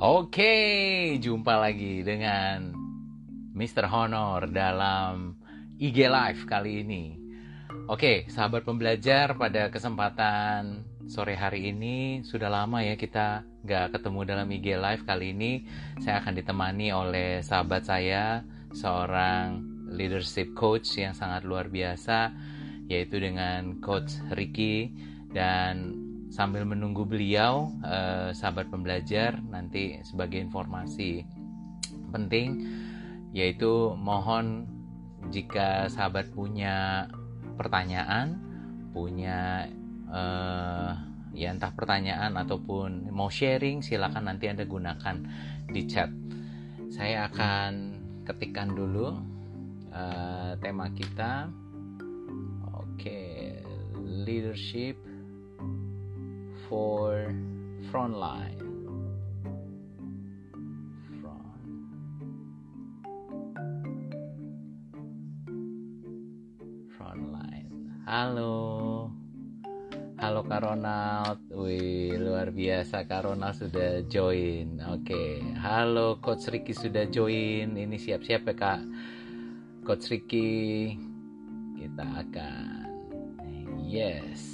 [0.00, 0.56] Oke,
[1.20, 2.72] jumpa lagi dengan
[3.52, 3.84] Mr.
[3.84, 5.36] Honor dalam
[5.76, 7.20] IG Live kali ini.
[7.84, 14.48] Oke, sahabat pembelajar, pada kesempatan sore hari ini sudah lama ya kita nggak ketemu dalam
[14.48, 15.68] IG Live kali ini.
[16.00, 18.40] Saya akan ditemani oleh sahabat saya,
[18.72, 19.60] seorang
[19.92, 22.32] leadership coach yang sangat luar biasa,
[22.88, 24.96] yaitu dengan Coach Ricky
[25.28, 31.26] dan sambil menunggu beliau eh, sahabat pembelajar nanti sebagai informasi
[32.14, 32.64] penting
[33.34, 34.66] yaitu mohon
[35.30, 37.06] jika sahabat punya
[37.58, 38.38] pertanyaan
[38.94, 39.66] punya
[40.10, 40.90] eh,
[41.34, 45.22] ya entah pertanyaan ataupun mau sharing silakan nanti anda gunakan
[45.70, 46.10] di chat
[46.90, 49.14] saya akan ketikkan dulu
[49.94, 51.46] uh, tema kita
[52.74, 53.62] oke okay.
[54.02, 54.98] leadership
[56.70, 57.26] for
[57.90, 58.62] frontline.
[61.18, 61.66] Front.
[66.94, 67.74] Frontline.
[68.06, 68.54] Halo.
[70.22, 71.42] Halo Kak Ronald.
[71.50, 74.78] Wih, luar biasa Kak Ronald sudah join.
[74.94, 75.42] Oke.
[75.58, 77.74] Halo Coach Ricky sudah join.
[77.74, 78.80] Ini siap-siap ya Kak.
[79.82, 80.94] Coach Ricky.
[81.74, 82.78] Kita akan
[83.90, 84.49] Yes.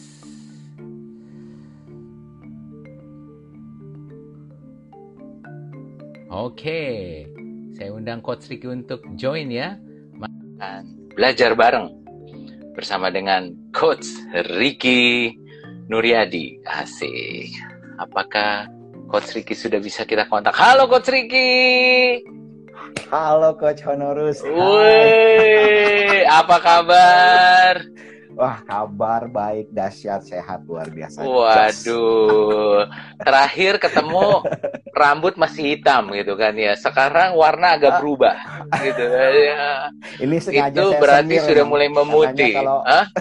[6.36, 7.24] Oke,
[7.72, 9.80] saya undang Coach Ricky untuk join ya.
[10.20, 11.88] Makan belajar bareng
[12.76, 14.04] bersama dengan Coach
[14.52, 15.32] Ricky
[15.88, 16.60] Nuryadi.
[16.68, 17.56] Asik.
[17.96, 18.68] Apakah
[19.08, 20.52] Coach Ricky sudah bisa kita kontak?
[20.52, 22.20] Halo Coach Ricky.
[23.08, 24.44] Halo Coach Honorus.
[24.44, 27.80] Woi, apa kabar?
[28.36, 31.24] Wah, kabar baik, dahsyat, sehat, luar biasa.
[31.24, 32.84] Waduh,
[33.16, 34.44] terakhir ketemu
[35.00, 36.76] rambut masih hitam gitu kan ya.
[36.76, 38.36] Sekarang warna agak berubah
[38.76, 39.00] gitu.
[39.40, 39.88] Ya.
[40.20, 42.52] Ini sengaja itu saya berarti sudah mulai memutih.
[42.60, 43.06] Kalau- Hah?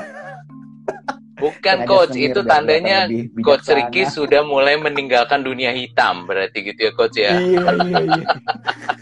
[1.36, 2.98] Bukan Sengaja coach, itu tandanya
[3.44, 3.68] coach.
[3.72, 7.40] Ricky sudah mulai meninggalkan dunia hitam, berarti gitu ya coach ya.
[7.40, 8.26] Iya, iya, iya.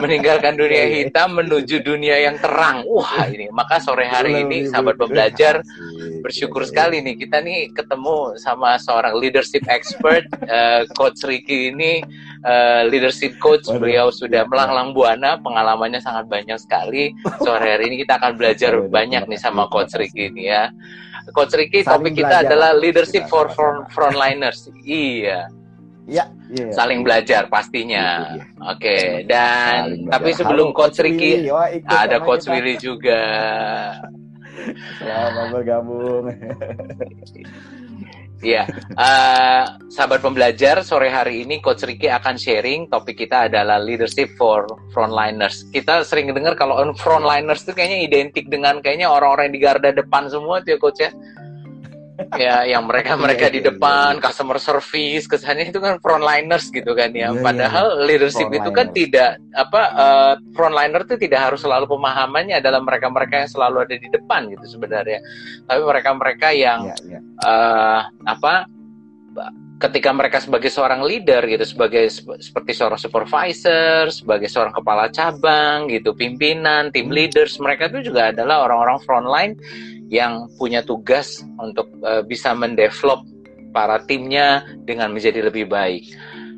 [0.00, 0.98] meninggalkan dunia Iya, iya.
[1.06, 2.82] hitam menuju dunia yang terang.
[2.88, 3.52] Wah, ini.
[3.52, 5.60] Maka sore hari ini sahabat pembelajar
[6.24, 6.72] bersyukur iya, iya.
[6.72, 12.00] sekali nih kita nih ketemu sama seorang leadership expert eh, coach Ricky ini.
[12.40, 15.36] Eh, leadership coach beliau sudah melanglang buana.
[15.38, 17.12] Pengalamannya sangat banyak sekali.
[17.44, 20.72] Sore hari ini kita akan belajar banyak nih sama coach Ricky ini ya.
[21.36, 24.66] Coach Ricky topik kita adalah lah, leadership for front, frontliners.
[24.82, 25.59] Iya
[26.08, 26.68] Iya, iya.
[26.72, 28.44] saling belajar pastinya Itu dia.
[28.72, 28.96] oke
[29.28, 30.12] dan Saling belajar.
[30.16, 32.52] tapi sebelum Halo, coach Ricky ikut ada coach kita.
[32.56, 33.20] Willy juga
[35.00, 36.24] Selamat bergabung.
[38.40, 38.64] Iya,
[38.96, 39.62] eh,
[39.92, 44.64] sahabat pembelajar, sore hari ini Coach Ricky akan sharing topik kita adalah leadership for
[44.96, 45.68] frontliners.
[45.68, 49.90] Kita sering dengar kalau on frontliners itu kayaknya identik dengan kayaknya orang-orang yang di garda
[49.92, 51.12] depan semua tuh ya Coach ya.
[52.36, 54.22] Ya, yang mereka-mereka Iya, di iya, depan, iya.
[54.22, 57.32] customer service, kesannya itu kan frontliners gitu kan ya.
[57.32, 62.60] Iya, iya, Padahal leadership itu kan tidak apa eh, frontliner itu tidak harus selalu pemahamannya
[62.60, 65.18] adalah mereka-mereka yang selalu ada di depan gitu sebenarnya.
[65.64, 67.20] Tapi mereka-mereka yang Iya, iya.
[67.40, 68.68] eh apa
[69.80, 75.88] ketika mereka sebagai seorang leader gitu sebagai sep- seperti seorang supervisor sebagai seorang kepala cabang
[75.88, 77.16] gitu pimpinan tim Hmm.
[77.16, 79.52] leaders mereka itu juga adalah orang-orang frontline
[80.10, 83.22] yang punya tugas untuk eh, bisa mendevelop
[83.70, 86.10] para timnya dengan menjadi lebih baik.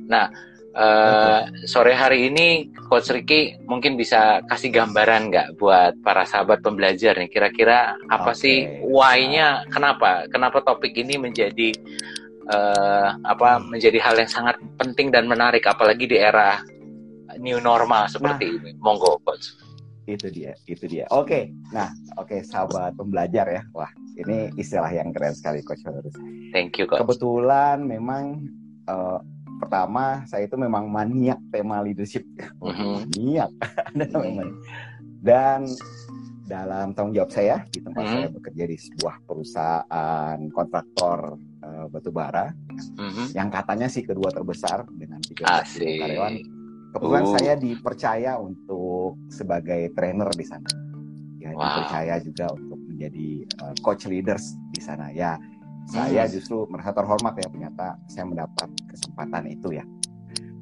[0.09, 0.33] Nah
[0.73, 7.13] eh, sore hari ini coach Ricky mungkin bisa kasih gambaran nggak buat para sahabat pembelajar
[7.21, 7.29] nih?
[7.29, 8.41] Kira-kira apa Oke.
[8.41, 9.69] sih why-nya?
[9.69, 10.25] Kenapa?
[10.33, 11.77] Kenapa topik ini menjadi
[12.49, 16.65] eh, apa menjadi hal yang sangat penting dan menarik apalagi di era
[17.37, 18.57] new normal seperti Nah.
[18.65, 18.71] ini?
[18.81, 19.61] Monggo coach
[20.05, 25.33] itu dia itu dia oke nah oke sahabat pembelajar ya wah ini istilah yang keren
[25.33, 26.15] sekali coach Honorus
[26.51, 28.43] thank you coach kebetulan memang
[28.85, 29.19] eh,
[29.59, 32.27] pertama saya itu memang maniak tema leadership
[32.59, 33.15] Mhm.
[33.15, 33.51] maniak
[33.95, 34.21] Mhm.
[34.21, 34.51] memang.
[35.23, 35.61] dan
[36.43, 38.13] dalam tanggung jawab saya di tempat Mhm.
[38.13, 42.51] saya bekerja di sebuah perusahaan kontraktor eh, batubara
[42.99, 43.33] Mhm.
[43.33, 46.35] yang katanya sih kedua terbesar dengan 13 ribu karyawan
[46.93, 47.33] kebetulan Uh.
[47.33, 50.71] saya dipercaya untuk sebagai trainer di sana
[51.37, 51.59] ya Wow.
[51.59, 53.29] dipercaya juga untuk menjadi
[53.59, 55.35] uh, coach leaders di sana ya
[55.85, 56.31] saya Hmm.
[56.31, 59.85] justru merasa terhormat ya ternyata saya mendapat kesempatan itu ya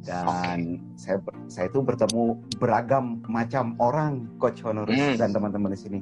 [0.00, 0.56] dan
[0.96, 2.24] saya ber- saya itu bertemu
[2.56, 5.20] beragam macam orang coach honoris Hmm.
[5.20, 6.00] dan teman-teman di sini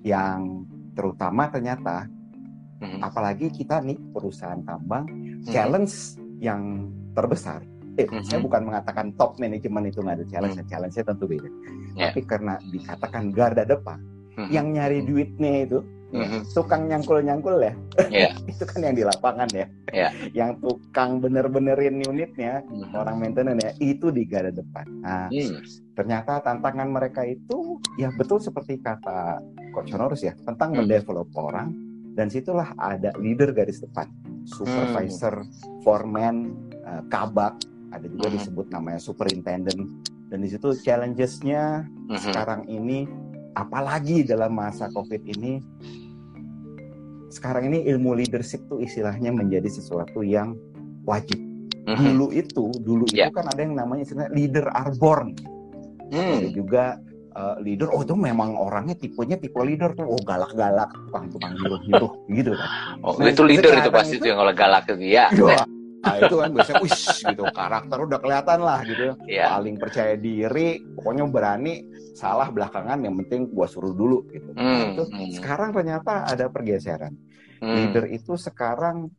[0.00, 0.64] yang
[0.94, 2.08] terutama ternyata
[2.80, 3.02] Mhm.
[3.02, 5.44] apalagi kita nih perusahaan tambang Mhm.
[5.44, 7.60] challenge yang terbesar
[7.98, 8.24] Eh, mm -hmm.
[8.30, 10.70] Saya bukan mengatakan top manajemen itu nggak ada challenge, mm -hmm.
[10.70, 11.50] challenge saya tentu beda.
[11.98, 12.14] Yeah.
[12.14, 14.48] Tapi karena dikatakan garda depan, mm -hmm.
[14.54, 15.78] yang nyari duitnya itu
[16.12, 16.40] mm-hmm.
[16.56, 17.72] tukang nyangkul-nyangkul ya,
[18.08, 18.32] yeah.
[18.52, 20.10] itu kan yang di lapangan ya, yeah.
[20.32, 22.96] yang tukang bener-benerin unitnya mm-hmm.
[22.96, 24.86] orang maintenance ya, itu di garda depan.
[25.04, 25.92] Nah, mm.
[25.98, 29.42] ternyata tantangan mereka itu ya betul seperti kata
[29.74, 30.76] Coach Honorus ya, tentang mm.
[30.84, 31.74] mendevelop orang
[32.16, 34.08] dan situlah ada leader garis depan,
[34.48, 35.84] supervisor, mm.
[35.84, 36.56] foreman,
[36.88, 37.54] uh, kabak,
[37.92, 38.34] ada juga mm.
[38.38, 39.80] disebut namanya superintendent
[40.28, 42.20] dan di situ challenges-nya mm-hmm.
[42.20, 43.08] sekarang ini
[43.56, 45.60] apalagi dalam masa covid ini
[47.28, 50.56] sekarang ini ilmu leadership tuh istilahnya menjadi sesuatu yang
[51.08, 51.40] wajib
[51.88, 52.04] mm-hmm.
[52.12, 53.28] dulu itu dulu yeah.
[53.28, 55.32] itu kan ada yang namanya istilah leader are born
[56.12, 56.44] mm.
[56.44, 56.84] ada juga
[57.36, 62.52] uh, leader oh itu memang orangnya tipenya tipe leader tuh oh galak-galak tukang-tukang nyuruh-nyuruh gitu
[62.52, 62.68] kan
[63.00, 65.32] oh nah, itu leader itu pasti itu yang kalau galak itu ya
[65.98, 69.50] Nah itu kan biasanya wis gitu karakter udah kelihatan lah gitu yeah.
[69.50, 71.74] paling percaya diri pokoknya berani
[72.14, 75.30] salah belakangan yang penting gua suruh dulu gitu mm, nah, itu mm.
[75.42, 77.14] sekarang ternyata ada pergeseran
[77.58, 77.74] mm.
[77.74, 79.10] leader itu sekarang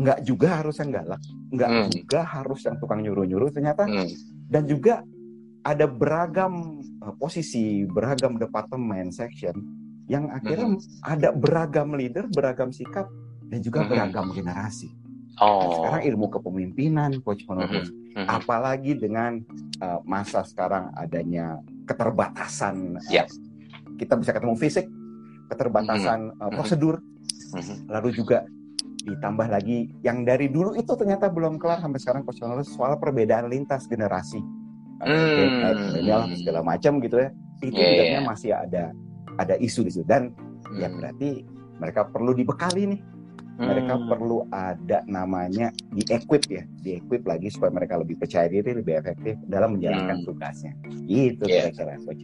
[0.00, 1.22] nggak juga harus yang galak
[1.52, 1.88] nggak mm.
[1.92, 4.08] juga harus yang tukang nyuruh nyuruh ternyata mm.
[4.48, 5.04] dan juga
[5.64, 9.56] ada beragam uh, posisi beragam departemen section
[10.08, 11.04] yang akhirnya mm.
[11.04, 13.08] ada beragam leader beragam sikap
[13.48, 13.88] dan juga mm.
[13.88, 15.03] beragam generasi
[15.42, 15.82] Oh.
[15.82, 17.90] sekarang ilmu kepemimpinan, coach honoris.
[17.90, 18.26] Mm -hmm.
[18.30, 19.42] Apalagi dengan
[19.82, 21.58] uh, masa sekarang adanya
[21.90, 23.26] keterbatasan, yep.
[23.26, 24.86] uh, kita bisa ketemu fisik,
[25.50, 26.44] keterbatasan mm -hmm.
[26.46, 27.76] uh, prosedur, mm -hmm.
[27.90, 28.46] lalu juga
[29.04, 33.50] ditambah lagi yang dari dulu itu ternyata belum kelar sampai sekarang coach honoris soal perbedaan
[33.50, 34.38] lintas generasi,
[35.02, 36.40] mm.
[36.40, 37.28] segala macam gitu ya.
[37.60, 38.24] Itu yeah, yeah.
[38.24, 38.94] masih ada
[39.34, 40.30] ada isu di situ dan
[40.70, 40.78] mm.
[40.78, 41.42] ya berarti
[41.82, 43.00] mereka perlu dibekali nih
[43.54, 44.06] mereka hmm.
[44.10, 48.98] perlu ada namanya di equip ya di equip lagi supaya mereka lebih percaya diri lebih
[48.98, 50.26] efektif dalam menjalankan hmm.
[50.26, 50.72] tugasnya
[51.06, 51.70] itu yeah.
[51.70, 52.22] kira-kira coach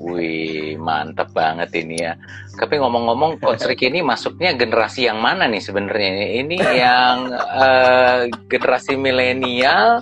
[0.00, 2.16] Wih mantap banget ini ya.
[2.56, 6.40] Tapi ngomong-ngomong Coach Ricky ini masuknya generasi yang mana nih sebenarnya?
[6.40, 10.00] Ini yang uh, generasi milenial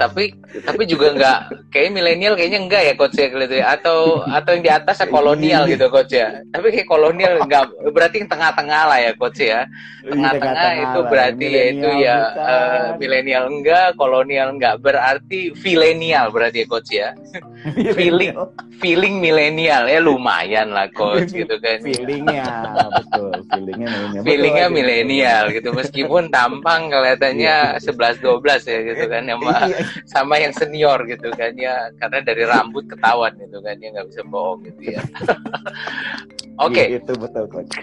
[0.00, 0.32] tapi
[0.64, 1.38] tapi juga enggak
[1.68, 5.06] kayak milenial kayaknya enggak ya coach ya gitu ya atau atau yang di atas ya
[5.12, 5.72] kolonial iya.
[5.76, 6.40] gitu coach ya.
[6.48, 9.68] Tapi kayak kolonial enggak berarti yang tengah-tengah lah ya coach ya.
[10.04, 16.64] Iya, tengah-tengah itu berarti ya itu ya uh, milenial enggak kolonial enggak berarti filenial berarti
[16.64, 17.08] ya coach ya.
[17.92, 18.32] Feeling
[18.80, 19.84] feeling milenial.
[19.84, 21.84] Ya lumayan lah coach gitu kan.
[21.84, 22.44] Feelingnya
[22.88, 23.32] betul.
[23.52, 24.22] Feelingnya milenial.
[24.24, 25.68] Feelingnya milenial gitu.
[25.76, 27.80] Meskipun tampang kelihatannya iya.
[27.80, 29.40] sebelas dua belas ya gitu kan yang
[30.14, 31.90] sama yang senior gitu kan ya.
[31.98, 35.02] Karena dari rambut ketahuan gitu kan ya nggak bisa bohong gitu ya.
[36.64, 36.86] Oke.
[36.86, 36.86] Okay.
[37.02, 37.74] itu betul coach.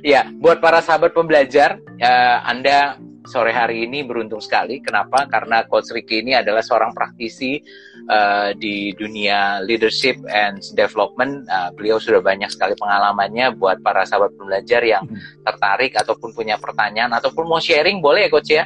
[0.00, 2.96] Ya buat para sahabat pembelajar uh, anda
[3.28, 4.80] sore hari ini beruntung sekali.
[4.80, 5.28] Kenapa?
[5.28, 7.60] Karena coach Ricky ini adalah seorang praktisi
[8.08, 11.44] uh, di dunia leadership and development.
[11.46, 15.44] Uh, beliau sudah banyak sekali pengalamannya buat para sahabat pembelajar yang hmm.
[15.44, 18.64] tertarik ataupun punya pertanyaan ataupun mau sharing boleh ya coach ya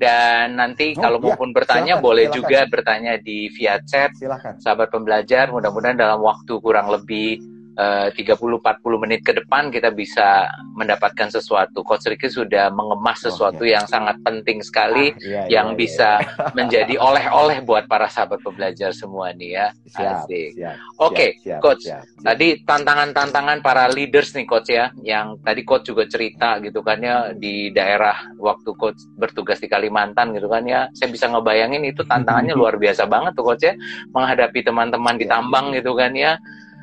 [0.00, 1.24] dan nanti oh, kalau iya.
[1.30, 2.38] maupun bertanya silakan, boleh silakan.
[2.40, 4.10] juga bertanya di via chat.
[4.16, 4.58] Silakan.
[4.58, 11.28] Sahabat pembelajar, mudah-mudahan dalam waktu kurang lebih uh, 30-40 menit ke depan kita bisa mendapatkan
[11.32, 11.84] sesuatu.
[11.84, 13.80] Coach Ricky sudah mengemas oh, sesuatu oh, iya.
[13.80, 16.52] yang sangat penting sekali ah, iya, yang iya, bisa iya.
[16.58, 19.66] menjadi oleh-oleh buat para sahabat pembelajar semua nih ya.
[19.92, 20.56] Asik.
[20.98, 21.84] Oke, okay, Coach.
[21.88, 22.24] Siap, siap.
[22.24, 27.32] Tadi tantangan-tantangan para leaders nih Coach ya, yang tadi Coach juga cerita gitu kan ya
[27.36, 30.88] di daerah waktu Coach bertugas di Kalimantan gitu kan ya.
[30.96, 33.74] Saya bisa ngebayangin itu tantangannya luar biasa banget tuh Coach ya,
[34.12, 36.34] menghadapi teman-teman di iya, tambang gitu kan ya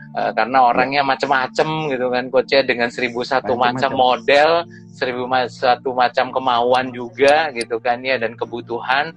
[0.10, 5.94] Uh, karena orangnya macem-macem gitu kan coach ya dengan seribu satu macam model seribu satu
[5.94, 9.13] macam kemauan juga gitu kan ya dan kebutuhan.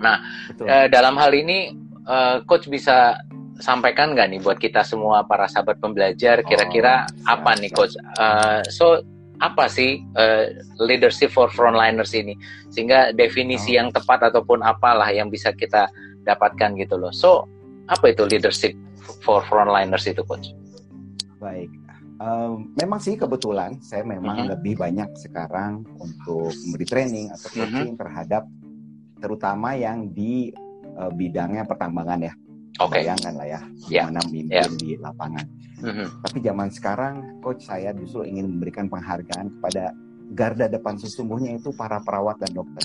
[0.00, 0.24] Nah
[0.64, 1.76] uh, dalam hal ini
[2.08, 3.20] uh, coach bisa
[3.60, 7.92] sampaikan nggak nih buat kita semua para sahabat pembelajar kira-kira oh, apa nih coach?
[8.16, 9.04] Uh, so
[9.44, 10.48] apa sih uh,
[10.80, 12.32] leadership for frontliners ini?
[12.72, 13.84] Sehingga definisi oh.
[13.84, 15.92] yang tepat ataupun apalah yang bisa kita
[16.24, 17.12] dapatkan gitu loh.
[17.12, 17.44] So
[17.84, 18.72] apa itu leadership
[19.24, 20.52] for frontliners itu coach?
[21.40, 21.72] Baik,
[22.20, 24.52] um, memang sih kebetulan saya memang mm -hmm.
[24.56, 27.56] lebih banyak sekarang untuk memberi training atau mhm.
[27.56, 28.00] coaching mm -hmm.
[28.00, 28.42] terhadap
[29.20, 30.52] terutama yang di
[30.96, 32.34] uh, bidangnya pertambangan ya.
[32.80, 32.96] Oke.
[32.96, 33.12] Okay.
[33.12, 33.60] Bayangkan lah ya,
[33.92, 34.04] yeah.
[34.08, 34.68] mana mimpin yeah.
[34.80, 35.44] di lapangan.
[35.80, 36.06] Mm -hmm.
[36.24, 37.14] Tapi zaman sekarang,
[37.44, 39.92] coach saya justru ingin memberikan penghargaan kepada
[40.32, 42.84] garda depan sesungguhnya itu para perawat dan dokter.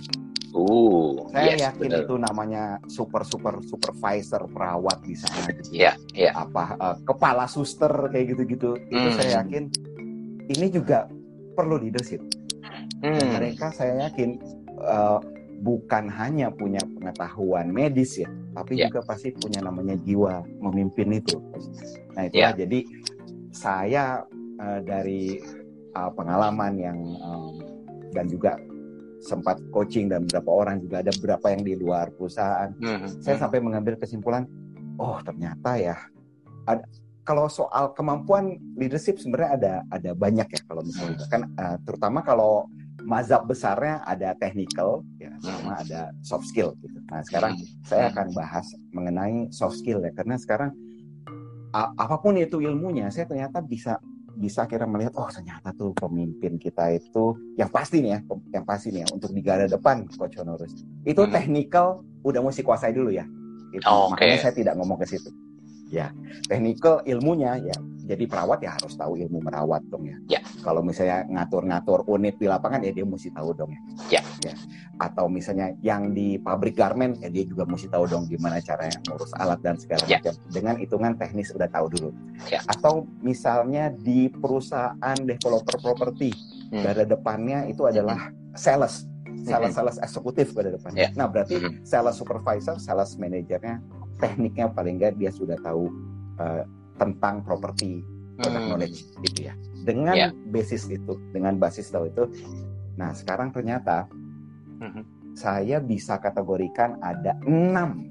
[0.55, 2.03] Uh, saya yes, yakin betul.
[2.07, 5.75] itu namanya super super supervisor perawat di sana gitu.
[5.75, 6.31] Yeah, yeah.
[6.31, 8.79] Apa uh, kepala suster kayak gitu-gitu.
[8.88, 8.95] Mm.
[8.95, 9.39] Itu saya hmm.
[9.43, 9.63] yakin
[10.55, 11.12] ini juga
[11.59, 12.24] perlu leadership.
[13.03, 13.19] Mm.
[13.19, 14.39] Dan mereka saya yakin
[14.79, 15.19] uh,
[15.59, 18.88] bukan hanya punya pengetahuan medis ya, tapi yeah.
[18.88, 21.35] juga pasti punya namanya jiwa memimpin itu.
[22.15, 22.55] Nah itu yeah.
[22.55, 22.79] jadi
[23.51, 24.24] saya
[24.59, 25.35] uh, dari
[26.00, 27.59] uh, pengalaman yang um,
[28.15, 28.55] dan juga
[29.25, 32.70] sempat coaching dan beberapa orang juga ada beberapa yang di luar perusahaan.
[32.77, 33.25] Mm-hmm.
[33.25, 34.46] Saya sampai mengambil kesimpulan,
[35.01, 35.98] oh ternyata ya
[36.70, 36.86] ada
[37.25, 42.70] kalau soal kemampuan leadership sebenarnya ada ada banyak ya kalau misalnya kan uh, terutama kalau
[43.01, 47.01] mazhab besarnya ada technical ya sama ada soft skill gitu.
[47.10, 50.72] Nah sekarang saya akan bahas mengenai soft skill ya karena sekarang
[51.75, 54.00] apa pun itu ilmunya saya ternyata bisa
[54.35, 58.19] bisa kira melihat oh ternyata tuh pemimpin kita itu yang pasti nih ya
[58.51, 60.75] yang pasti nih ya untuk di garda depan coach Honorus
[61.07, 61.31] itu hmm.
[61.31, 63.23] technical udah mesti kuasai dulu ya
[63.71, 64.27] itu oh, okay.
[64.27, 65.31] makanya saya tidak ngomong ke situ
[65.89, 66.09] ya
[66.49, 70.37] technical ilmunya ya jadi perawat ya harus tahu ilmu merawat dong ya.
[70.37, 70.41] ya.
[70.61, 73.81] Kalau misalnya ngatur-ngatur unit di lapangan ya dia mesti tahu dong ya.
[74.13, 74.21] ya.
[74.45, 74.55] ya.
[75.01, 79.33] Atau misalnya yang di pabrik garment ya dia juga mesti tahu dong gimana caranya ngurus
[79.41, 80.21] alat dan segala ya.
[80.21, 80.37] macam.
[80.53, 82.09] Dengan hitungan teknis udah tahu dulu.
[82.45, 82.61] Ya.
[82.69, 86.29] Atau misalnya di perusahaan developer properti
[86.69, 87.09] hmm.
[87.09, 88.53] depannya itu adalah hmm.
[88.53, 89.09] sales
[89.45, 90.05] sales-sales hmm.
[90.05, 91.09] eksekutif pada depannya.
[91.09, 91.17] Yeah.
[91.17, 91.85] Nah, berarti hmm.
[91.85, 93.77] sales supervisor, sales manajernya,
[94.22, 95.91] tekniknya paling nggak dia sudah tahu
[96.39, 96.63] uh,
[96.95, 98.03] tentang properti
[98.39, 98.69] product hmm.
[98.72, 99.00] knowledge
[99.31, 99.53] gitu ya.
[99.86, 100.31] Dengan yeah.
[100.50, 102.25] basis itu, dengan basis tahu itu,
[102.98, 104.10] nah sekarang ternyata
[104.81, 105.36] hmm.
[105.38, 108.10] saya bisa kategorikan ada enam,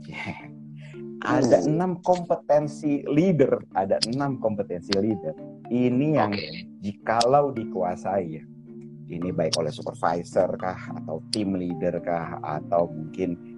[1.25, 1.67] ada uh.
[1.67, 5.35] enam kompetensi leader, ada enam kompetensi leader.
[5.73, 6.69] Ini yang okay.
[6.85, 8.45] jikalau dikuasai ya,
[9.09, 13.54] ini baik oleh supervisor kah atau tim leader kah atau mungkin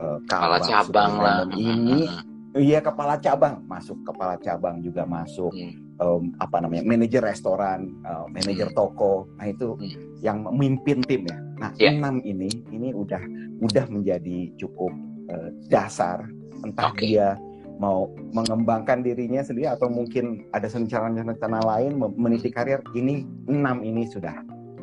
[0.00, 2.08] uh, kepala cabang lah ini
[2.56, 5.52] Iya kepala cabang masuk, kepala cabang juga masuk.
[5.52, 5.72] Hmm.
[5.98, 8.76] Um, apa namanya manajer restoran, uh, manajer hmm.
[8.78, 9.26] toko.
[9.36, 10.22] Nah itu hmm.
[10.24, 11.38] yang memimpin tim ya.
[11.58, 11.92] Nah yeah.
[11.92, 13.20] enam ini ini udah
[13.60, 14.94] udah menjadi cukup
[15.28, 16.24] uh, dasar.
[16.64, 17.14] Entah okay.
[17.14, 17.36] dia
[17.78, 22.80] mau mengembangkan dirinya sendiri atau mungkin ada rencana-rencana lain meniti karir.
[22.96, 24.34] Ini enam ini sudah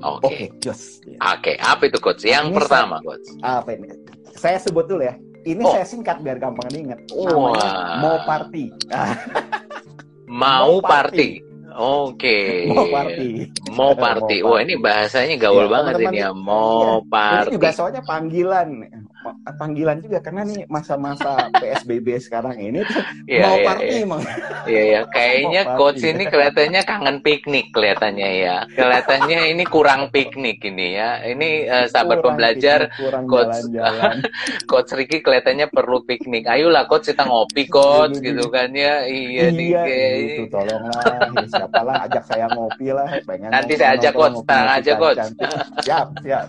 [0.03, 0.47] Oke, okay.
[0.59, 0.75] okay.
[0.75, 1.55] Oke, okay.
[1.63, 2.27] apa itu coach?
[2.27, 3.27] Yang nah, pertama, saya, coach.
[3.39, 3.87] Apa ini?
[4.35, 5.15] Saya sebut dulu ya.
[5.45, 5.71] Ini oh.
[5.71, 6.99] saya singkat biar gampang diingat.
[7.13, 8.65] Namanya mau party.
[10.25, 11.29] mau party.
[11.75, 12.15] Oke.
[12.15, 12.71] Okay.
[12.71, 13.29] Mau party.
[13.75, 14.37] Mau party.
[14.41, 16.31] Wah, ini bahasanya gaul ya, banget teman -teman ini ya.
[16.33, 17.09] Mau iya.
[17.11, 17.49] party.
[17.51, 18.67] Ini juga soalnya panggilan
[19.53, 24.05] panggilan juga karena nih masa-masa PSBB sekarang ini tuh yeah, mau yeah, party yeah.
[24.05, 24.21] emang.
[24.65, 28.55] Iya ya, kayaknya coach ini kelihatannya kangen piknik kelihatannya ya.
[28.73, 31.21] Kelihatannya ini kurang piknik ini ya.
[31.21, 34.15] Ini uh, sahabat kurang pembelajar piknik, coach jalan -jalan.
[34.71, 36.49] coach Ricky kelihatannya perlu piknik.
[36.49, 39.05] Ayolah coach kita ngopi coach iya, gitu kan ya.
[39.05, 39.83] Iya, iya
[40.25, 41.01] gitu tolonglah
[41.45, 45.19] siapalah ajak saya ngopi lah pengen Nanti saya ajak coach, tenang aja coach.
[45.85, 46.47] Siap, siap.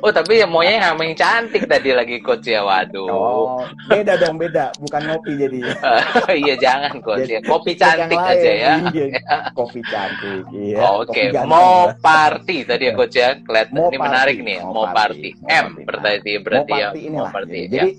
[0.00, 4.38] oh, tapi ya maunya yang cantik tadi jadi lagi coach ya waduh oh, beda dong
[4.38, 5.58] beda bukan ngopi jadi
[6.46, 9.06] iya jangan coach ya kopi cantik aja ya iya,
[9.58, 11.34] kopi cantik iya oke okay.
[11.42, 14.06] mau party tadi ya coach ya kelihatan ini party.
[14.06, 15.34] menarik nih mau, mau party.
[15.34, 15.50] party.
[15.50, 17.66] M berarti berarti ya mau party ya.
[17.74, 17.90] jadi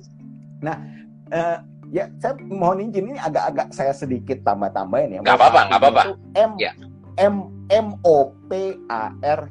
[0.63, 0.77] nah
[1.35, 1.57] uh,
[1.91, 5.19] ya saya mohon izin ini agak-agak saya sedikit tambah-tambahin ya.
[5.23, 6.03] Gak apa-apa, gak apa-apa.
[6.35, 6.71] M ya.
[7.17, 9.41] M M O P A R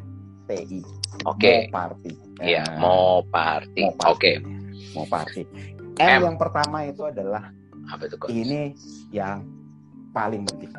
[0.46, 0.80] T I.
[1.24, 1.40] Oke.
[1.40, 1.58] Okay.
[1.72, 2.25] party.
[2.40, 3.82] Iya, nah, mau party.
[3.88, 4.04] Oke.
[4.12, 4.36] Okay.
[4.92, 5.42] Mau party.
[5.96, 7.48] M, M yang pertama itu adalah
[7.88, 8.32] apa itu coach?
[8.32, 8.76] Ini
[9.12, 9.46] yang
[10.12, 10.72] paling penting.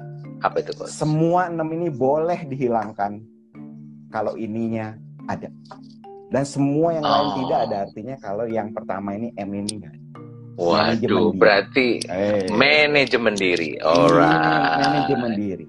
[0.45, 0.93] Apa itu coach?
[0.93, 3.21] Semua enam ini boleh dihilangkan
[4.13, 4.93] kalau ininya
[5.25, 5.49] ada.
[6.27, 7.09] Dan semua yang oh.
[7.09, 9.95] lain tidak ada artinya kalau yang pertama ini M ini enggak
[10.57, 12.49] Waduh, berarti eh.
[12.49, 13.77] manajemen diri.
[13.77, 14.81] Alright.
[14.81, 15.65] Manajemen diri.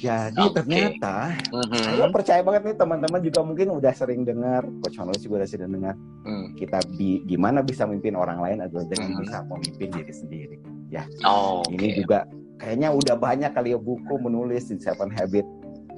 [0.00, 0.54] Jadi okay.
[0.62, 1.82] ternyata mm-hmm.
[1.82, 5.72] saya percaya banget nih teman-teman juga mungkin udah sering dengar, Coach Honoris juga udah sering
[5.72, 5.94] dengar.
[6.24, 6.46] Mm.
[6.56, 9.22] Kita bi- gimana bisa memimpin orang lain adalah dengan mm-hmm.
[9.24, 10.56] bisa memimpin diri sendiri.
[10.92, 11.04] Ya.
[11.24, 11.76] Oh, okay.
[11.76, 12.28] Ini juga
[12.60, 15.44] kayaknya udah banyak kali ya buku menulis di Seven Habit.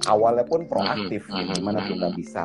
[0.07, 1.51] Awalnya pun proaktif, mm-hmm.
[1.51, 2.43] ya, gimana kita bisa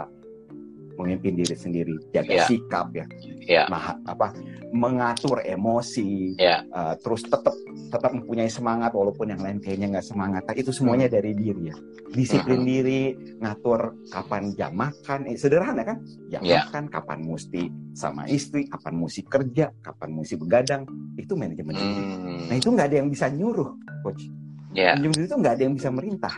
[0.97, 2.47] memimpin diri sendiri, jaga yeah.
[2.47, 3.07] sikap ya,
[3.45, 3.67] yeah.
[3.67, 4.35] nah, apa
[4.75, 6.67] mengatur emosi, yeah.
[6.75, 7.55] uh, terus tetap
[7.91, 10.43] tetap mempunyai semangat walaupun yang lain kayaknya nggak semangat.
[10.47, 11.15] Nah, itu semuanya hmm.
[11.15, 11.77] dari diri ya,
[12.11, 12.71] disiplin uh-huh.
[12.71, 13.03] diri,
[13.39, 15.99] ngatur kapan jam makan, eh, sederhana kan,
[16.31, 16.67] jam yeah.
[16.67, 17.63] makan, kapan mesti
[17.95, 20.83] sama istri, kapan mesti kerja, kapan mesti begadang,
[21.15, 22.03] itu manajemen diri.
[22.03, 22.43] Hmm.
[22.51, 23.71] Nah itu nggak ada yang bisa nyuruh,
[24.03, 24.27] coach.
[24.75, 24.99] Yeah.
[24.99, 26.35] Manajemen diri itu nggak ada yang bisa merintah.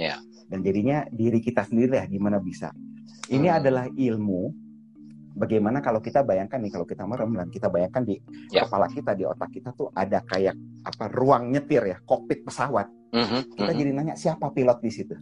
[0.00, 0.18] Yeah.
[0.48, 2.68] Dan jadinya diri kita sendiri ya gimana bisa
[3.32, 3.58] ini hmm.
[3.58, 4.64] adalah ilmu
[5.34, 8.22] bagaimana kalau kita bayangkan nih kalau kita merem dan kita bayangkan di
[8.54, 8.64] ya.
[8.64, 10.54] kepala kita di otak kita tuh ada kayak
[10.86, 13.40] apa ruang nyetir ya kokpit pesawat mm-hmm.
[13.58, 13.78] kita mm-hmm.
[13.82, 15.14] jadi nanya siapa pilot di situ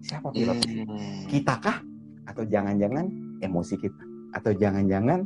[0.00, 0.72] siapa pilot mm-hmm.
[0.72, 1.22] di situ hmm.
[1.28, 1.78] kita kah
[2.26, 3.06] atau jangan-jangan
[3.44, 4.02] emosi kita
[4.32, 5.20] atau jangan-jangan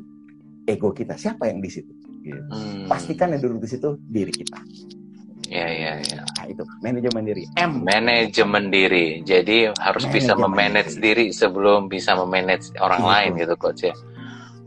[0.66, 1.92] ego kita siapa yang di situ
[2.26, 2.42] gitu.
[2.50, 2.90] hmm.
[2.90, 4.58] pastikan yang duduk di situ diri kita
[5.56, 6.20] Ya, ya, ya.
[6.20, 7.42] Nah, itu manajemen diri.
[7.56, 7.80] M.
[7.80, 9.06] Manajemen diri.
[9.24, 11.32] Jadi harus manajemen bisa memanage diri.
[11.32, 13.08] diri sebelum bisa memanage orang itu.
[13.08, 13.94] lain gitu, coach ya.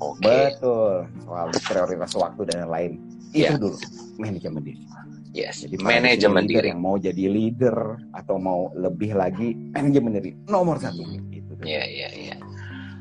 [0.01, 0.25] Oke.
[0.25, 0.43] Okay.
[0.57, 0.93] Betul.
[1.29, 2.91] Soal prioritas waktu dan lain.
[3.29, 3.57] Itu yeah.
[3.61, 3.77] dulu
[4.17, 4.81] manajemen diri.
[5.29, 5.61] Yes.
[5.61, 6.73] Jadi manajemen diri.
[6.73, 7.77] Yang mau jadi leader
[8.17, 11.05] atau mau lebih lagi manajemen diri nomor satu.
[11.29, 11.53] Gitu.
[11.61, 12.35] Iya, iya, iya.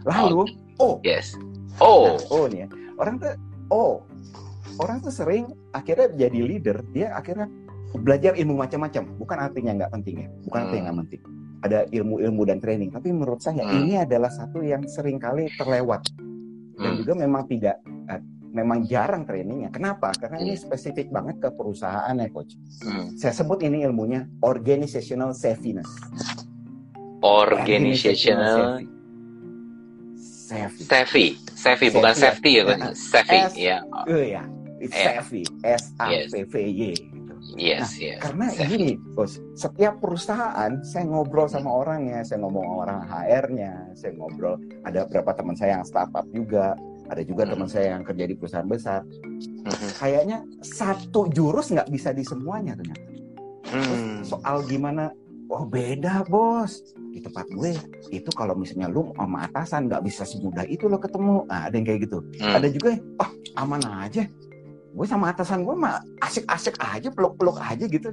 [0.04, 0.44] Lalu,
[0.76, 1.00] oh.
[1.00, 1.32] Yes.
[1.80, 2.12] Oh.
[2.12, 2.68] Nah, oh nih ya.
[3.00, 3.32] Orang tuh,
[3.72, 4.04] oh.
[4.78, 7.50] Orang tuh sering akhirnya jadi leader, dia akhirnya
[7.96, 9.02] belajar ilmu macam-macam.
[9.16, 10.28] Bukan artinya nggak penting ya.
[10.44, 10.66] Bukan hmm.
[10.68, 11.22] artinya nggak penting.
[11.58, 12.90] Ada ilmu-ilmu dan training.
[12.92, 13.78] Tapi menurut saya hmm.
[13.82, 16.04] ini adalah satu yang sering kali terlewat.
[16.78, 16.98] Dan hmm.
[17.02, 19.72] juga memang tidak uh, memang jarang trainingnya.
[19.72, 20.12] Kenapa?
[20.14, 20.62] Karena ini hmm.
[20.68, 22.54] spesifik banget ke perusahaan ya coach.
[22.84, 23.14] Hmm.
[23.18, 25.88] saya sebut ini ilmunya organizational savviness
[27.22, 28.78] organizational
[30.14, 32.94] savvy savvy savvy bukan safety ya coach.
[32.94, 33.78] Savvy ya.
[34.06, 34.44] Ya.
[34.78, 37.17] It's savvy S A V V Y
[37.58, 38.18] Yes, nah, yes.
[38.22, 38.70] Karena exactly.
[38.70, 44.54] gini, bos, setiap perusahaan saya ngobrol sama orangnya, saya ngomong sama orang HR-nya, saya ngobrol
[44.86, 46.78] ada beberapa teman saya yang startup juga,
[47.10, 47.50] ada juga hmm.
[47.50, 49.02] teman saya yang kerja di perusahaan besar.
[49.02, 49.90] Hmm.
[49.98, 53.06] Kayaknya satu jurus nggak bisa di semuanya ternyata.
[53.68, 54.24] Hmm.
[54.24, 55.12] soal gimana?
[55.50, 56.94] Oh beda bos.
[57.12, 57.74] Di tempat gue
[58.14, 61.42] itu kalau misalnya lu sama atasan nggak bisa semudah itu lo ketemu.
[61.50, 62.22] Nah, ada yang kayak gitu.
[62.38, 62.54] Hmm.
[62.54, 64.24] Ada juga, oh aman aja
[64.92, 68.12] gue sama atasan gue mah asik-asik aja peluk-peluk aja gitu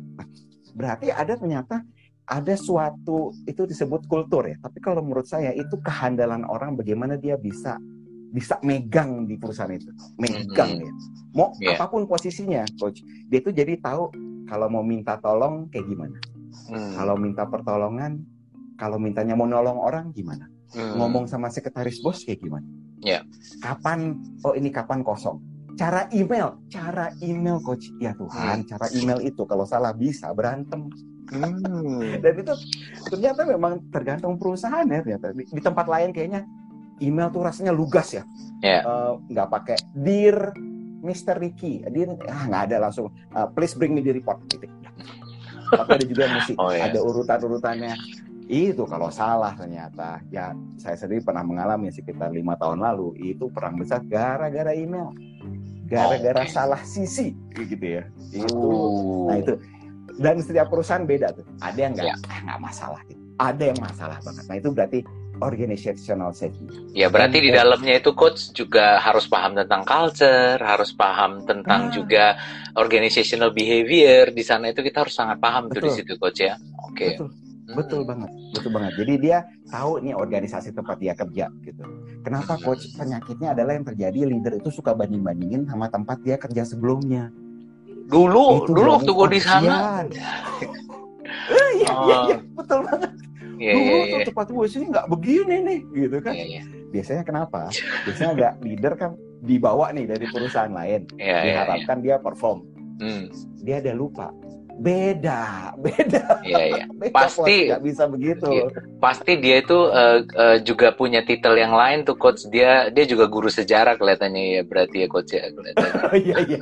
[0.75, 1.81] berarti ada ternyata
[2.25, 7.37] ada suatu itu disebut kultur ya tapi kalau menurut saya itu kehandalan orang bagaimana dia
[7.37, 7.77] bisa
[8.33, 10.89] bisa megang di perusahaan itu megang mm-hmm.
[10.89, 10.93] ya
[11.31, 11.77] mau yeah.
[11.77, 14.11] apa pun posisinya coach dia itu jadi tahu
[14.49, 16.17] kalau mau minta tolong kayak gimana
[16.67, 16.99] mm.
[16.99, 18.19] kalau minta pertolongan
[18.75, 20.99] kalau mintanya mau nolong orang gimana mm.
[20.99, 22.67] ngomong sama sekretaris bos kayak gimana
[23.05, 23.23] yeah.
[23.63, 25.39] kapan oh ini kapan kosong
[25.75, 27.91] cara email, cara email coach.
[27.99, 28.67] Ya Tuhan, hmm.
[28.71, 30.87] cara email itu kalau salah bisa berantem.
[31.29, 31.61] Hmm.
[32.23, 32.53] Dan itu
[33.11, 35.35] ternyata memang tergantung perusahaan ya ternyata.
[35.35, 36.47] Di, di tempat lain kayaknya
[37.03, 38.23] email tuh rasanya lugas ya.
[38.63, 38.81] Yeah.
[38.87, 40.55] Uh, nggak pakai dear
[41.05, 41.37] Mr.
[41.37, 44.65] Ricky, dear ah nggak ada langsung uh, please bring me the report gitu.
[45.65, 46.87] Tapi ada juga mesti oh, yeah.
[46.87, 47.93] ada urutan-urutannya
[48.45, 53.81] itu kalau salah ternyata ya saya sendiri pernah mengalami sekitar lima tahun lalu itu perang
[53.81, 55.09] besar gara-gara email
[55.85, 56.51] gara-gara okay.
[56.51, 59.29] salah sisi gitu ya itu uh.
[59.29, 59.53] nah itu
[60.19, 62.41] dan setiap perusahaan beda tuh ada yang nggak yeah.
[62.45, 64.99] nggak masalah gitu ada yang masalah banget nah itu berarti
[65.43, 66.95] organizational safety.
[66.95, 71.91] Ya berarti di dalamnya itu coach juga harus paham tentang culture, harus paham tentang ah.
[71.91, 72.25] juga
[72.79, 74.31] organizational behavior.
[74.31, 75.75] Di sana itu kita harus sangat paham betul.
[75.75, 76.55] tuh di situ coach ya.
[76.87, 76.95] Oke.
[76.95, 77.11] Okay.
[77.19, 77.44] Betul.
[77.75, 78.09] Betul hmm.
[78.09, 78.93] banget, betul banget.
[79.03, 81.83] Jadi dia tahu nih organisasi tempat dia kerja gitu.
[82.23, 87.29] Kenapa coach penyakitnya adalah yang terjadi leader itu suka banding-bandingin sama tempat dia kerja sebelumnya.
[88.05, 89.75] Dulu, itu dulu waktu gue di sana.
[91.75, 93.11] Iya, iya, iya, betul banget.
[93.55, 94.25] Yeah, dulu yeah, yeah.
[94.29, 96.33] tempat gue sini nggak begini nih, gitu kan?
[96.37, 96.65] Yeah, yeah.
[96.93, 97.61] Biasanya kenapa?
[98.07, 99.11] Biasanya agak leader kan
[99.43, 102.17] dibawa nih dari perusahaan lain, yeah, iya, diharapkan yeah, yeah.
[102.19, 102.59] dia perform.
[103.01, 103.25] Hmm.
[103.65, 104.31] Dia ada lupa
[104.75, 105.41] beda
[105.85, 106.23] beda.
[106.43, 106.85] Iya iya.
[106.99, 108.47] Beda, pasti nggak bisa begitu.
[108.47, 108.65] Iya.
[108.99, 112.47] pasti dia itu uh, uh, juga punya titel yang lain tuh coach.
[112.51, 114.59] Dia dia juga guru sejarah kelihatannya.
[114.59, 115.93] Ya berarti ya coach ya kelihatannya.
[116.25, 116.59] Iya iya.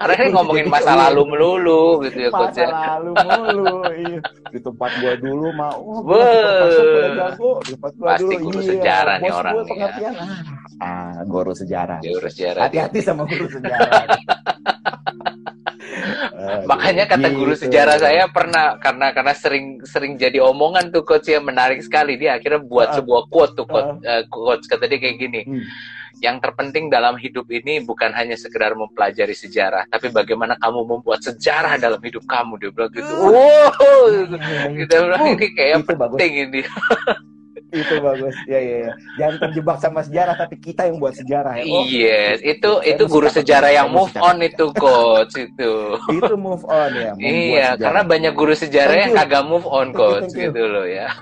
[0.00, 2.68] Karena ini ngomongin masa lalu melulu gitu ya coach ya.
[2.72, 4.20] Masa lalu melulu iya.
[4.48, 6.24] Di tempat gua dulu mau oh, gua
[8.00, 8.70] pasti guru iya.
[8.74, 10.10] sejarah nih orang nih ya.
[10.80, 11.98] ah guru sejarah.
[12.00, 12.62] Guru sejarah.
[12.66, 14.08] Hati-hati sama guru sejarah
[16.64, 17.38] Makanya kata gitu.
[17.38, 22.16] guru sejarah saya pernah karena karena sering sering jadi omongan tuh coach yang menarik sekali
[22.16, 25.42] dia akhirnya buat uh, sebuah quote tuh quote, uh, coach kata dia kayak gini.
[25.44, 25.64] Hmm.
[26.22, 31.74] Yang terpenting dalam hidup ini bukan hanya sekedar mempelajari sejarah, tapi bagaimana kamu membuat sejarah
[31.76, 32.56] dalam hidup kamu.
[32.62, 33.12] Dia bilang gitu.
[33.12, 33.28] Uh.
[33.34, 34.02] Wow,
[34.78, 36.44] kita bilang oh, ini kayak penting bagus.
[36.48, 36.60] ini.
[37.74, 38.36] itu bagus.
[38.46, 41.64] Ya ya ya jangan terjebak sama sejarah tapi kita yang buat sejarah ya.
[41.66, 42.38] Oh, yes.
[42.40, 45.98] Itu itu guru sejarah yang move on itu coach itu.
[46.18, 47.12] Itu move on ya.
[47.18, 51.10] Iya karena banyak guru sejarah yang kagak move on coach gitu loh ya.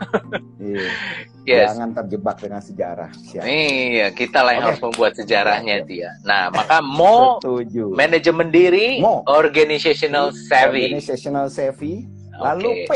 [0.62, 0.86] Iya.
[1.50, 1.74] yes.
[1.74, 3.10] jangan terjebak dengan sejarah.
[3.18, 3.42] Siap.
[3.42, 4.70] iya kita lah yang okay.
[4.78, 6.10] harus membuat sejarahnya dia.
[6.22, 7.42] Nah maka mau
[7.98, 9.26] manajemen diri mo.
[9.26, 10.94] organizational savvy.
[10.94, 12.06] Organizational savvy
[12.38, 12.92] lalu P.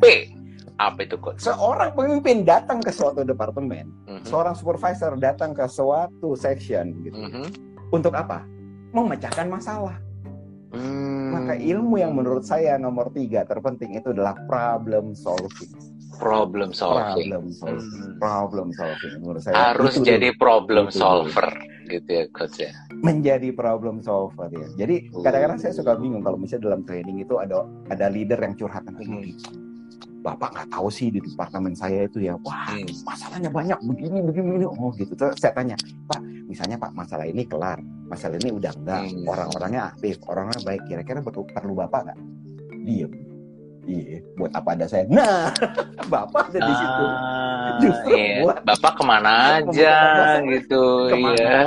[0.00, 0.35] P
[0.76, 1.40] apa itu coach?
[1.40, 4.28] Seorang pemimpin datang ke suatu departemen, mm-hmm.
[4.28, 7.16] seorang supervisor datang ke suatu section gitu.
[7.16, 7.46] Mm-hmm.
[7.92, 8.44] Untuk apa?
[8.92, 9.96] Memecahkan masalah.
[10.76, 11.32] Mm.
[11.32, 15.72] Maka ilmu yang menurut saya nomor tiga terpenting itu adalah problem solving.
[16.16, 18.16] problem solving problem solving hmm.
[18.16, 20.40] problem solving menurut saya harus itu jadi dulu.
[20.40, 21.92] problem itu solver dulu.
[21.92, 22.72] gitu ya coach ya
[23.04, 27.68] menjadi problem solver ya jadi kadang-kadang saya suka bingung kalau misalnya dalam training itu ada
[27.92, 29.28] ada leader yang curhat hmm.
[30.26, 33.06] Bapak nggak tahu sih di departemen saya itu ya, wah hmm.
[33.06, 34.66] masalahnya banyak begini begini begini.
[34.66, 35.14] Oh gitu.
[35.14, 35.78] Terus saya tanya,
[36.10, 36.18] Pak,
[36.50, 37.78] misalnya Pak masalah ini kelar,
[38.10, 39.30] masalah ini udah enggak, hmm.
[39.30, 40.82] orang-orangnya aktif, orangnya baik.
[40.90, 42.18] Kira-kira perlu, perlu Bapak nggak?
[42.86, 43.25] Diem
[43.86, 45.06] Iya, buat apa ada saya?
[45.06, 45.54] Nah,
[46.12, 47.04] bapak ada di situ.
[47.06, 48.42] Ah, Justru iya.
[48.42, 49.96] buat bapak ke mana aja
[50.42, 51.38] gitu, ke mana?
[51.38, 51.58] iya.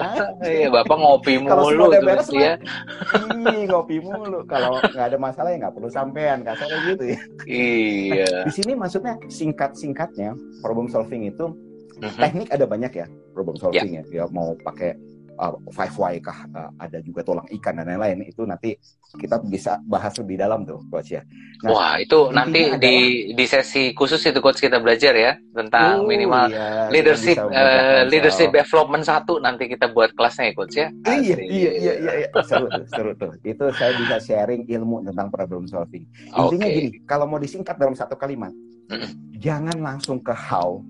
[0.43, 2.59] Iya, bapak ngopi mulu terus ya.
[2.59, 4.43] Iya, ngopi mulu.
[4.51, 7.19] Kalau nggak ada masalah ya nggak perlu sampean, kasarnya gitu ya.
[7.47, 8.27] Iya.
[8.27, 11.55] Nah, di sini maksudnya singkat-singkatnya problem solving itu
[12.03, 12.19] mm-hmm.
[12.19, 14.03] teknik ada banyak ya problem solving yeah.
[14.11, 14.27] ya.
[14.27, 14.99] Ya mau pakai
[15.39, 18.75] uh, five why kah uh, ada juga tulang ikan dan lain-lain itu nanti
[19.15, 21.23] kita bisa bahas lebih dalam tuh coach ya.
[21.63, 22.95] Nah, Wah itu nanti adalah, di
[23.33, 28.51] di sesi khusus itu coach kita belajar ya tentang oh, minimal iya, leadership uh, leadership
[28.51, 30.87] development satu nanti kita buat kelasnya ya coach ya.
[31.07, 32.29] Iya iya iya iya, iya.
[32.43, 36.05] seru tuh seru tuh itu saya bisa sharing ilmu tentang problem solving.
[36.35, 36.75] Intinya okay.
[36.75, 38.51] gini kalau mau disingkat dalam satu kalimat
[38.91, 39.11] mm -mm.
[39.39, 40.83] jangan langsung ke how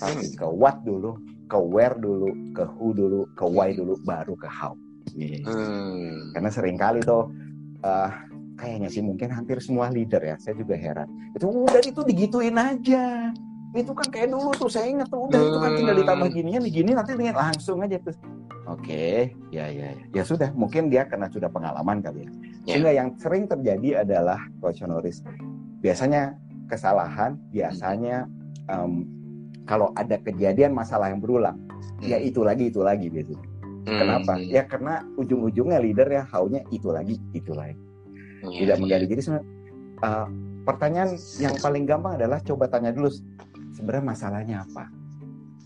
[0.00, 1.14] tapi ke what dulu
[1.46, 4.74] ke where dulu, ke who dulu, ke why dulu, baru ke how.
[5.14, 5.46] Yeah.
[5.46, 6.34] Hmm.
[6.34, 7.30] Karena sering kali tuh
[7.86, 8.10] uh,
[8.58, 11.06] kayaknya sih mungkin hampir semua leader ya, saya juga heran.
[11.38, 13.30] Itu udah itu digituin aja.
[13.76, 15.48] Itu kan kayak dulu tuh saya ingat tuh udah hmm.
[15.48, 16.36] itu kan tinggal ditambah hmm.
[16.36, 18.16] gininya gini nanti dengan langsung aja tuh.
[18.66, 19.16] Oke, okay,
[19.54, 20.04] ya ya ya.
[20.10, 22.26] Ya sudah, mungkin dia karena sudah pengalaman kali ya.
[22.26, 22.34] Yeah.
[22.66, 25.22] Sehingga yang sering terjadi adalah Coach Honoris.
[25.78, 26.34] Biasanya
[26.66, 28.26] kesalahan, biasanya
[28.66, 29.06] um,
[29.66, 31.58] kalau ada kejadian masalah yang berulang,
[32.00, 32.24] ya hmm.
[32.24, 33.34] ya itu lagi itu lagi gitu.
[33.86, 33.98] Hmm.
[34.02, 34.38] Kenapa?
[34.42, 37.78] Ya karena ujung-ujungnya leader ya haunya itu lagi itu lagi.
[38.42, 38.54] Hmm.
[38.54, 39.06] Tidak menggali.
[39.10, 39.22] Jadi
[40.02, 40.26] uh,
[40.66, 43.10] pertanyaan yang paling gampang adalah coba tanya dulu
[43.74, 44.90] sebenarnya masalahnya apa.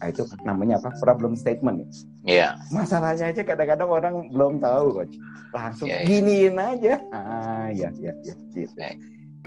[0.01, 0.97] Nah, itu namanya apa?
[0.97, 1.85] Problem statement.
[2.25, 2.57] Iya.
[2.57, 2.73] Yeah.
[2.73, 5.17] Masalahnya aja kadang-kadang orang belum tahu, coach.
[5.53, 6.09] Langsung yeah, yeah.
[6.09, 6.95] giniin aja.
[7.13, 8.35] Ah, ya, ya, ya.
[8.57, 8.73] Gitu.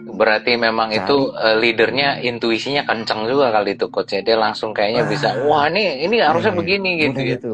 [0.04, 1.00] Berarti memang Cari.
[1.00, 5.10] itu uh, leadernya intuisinya kencang juga kali itu coach Dia langsung kayaknya wah.
[5.10, 7.30] bisa, wah ini ini harusnya ya, begini gitu, ya.
[7.40, 7.54] gitu.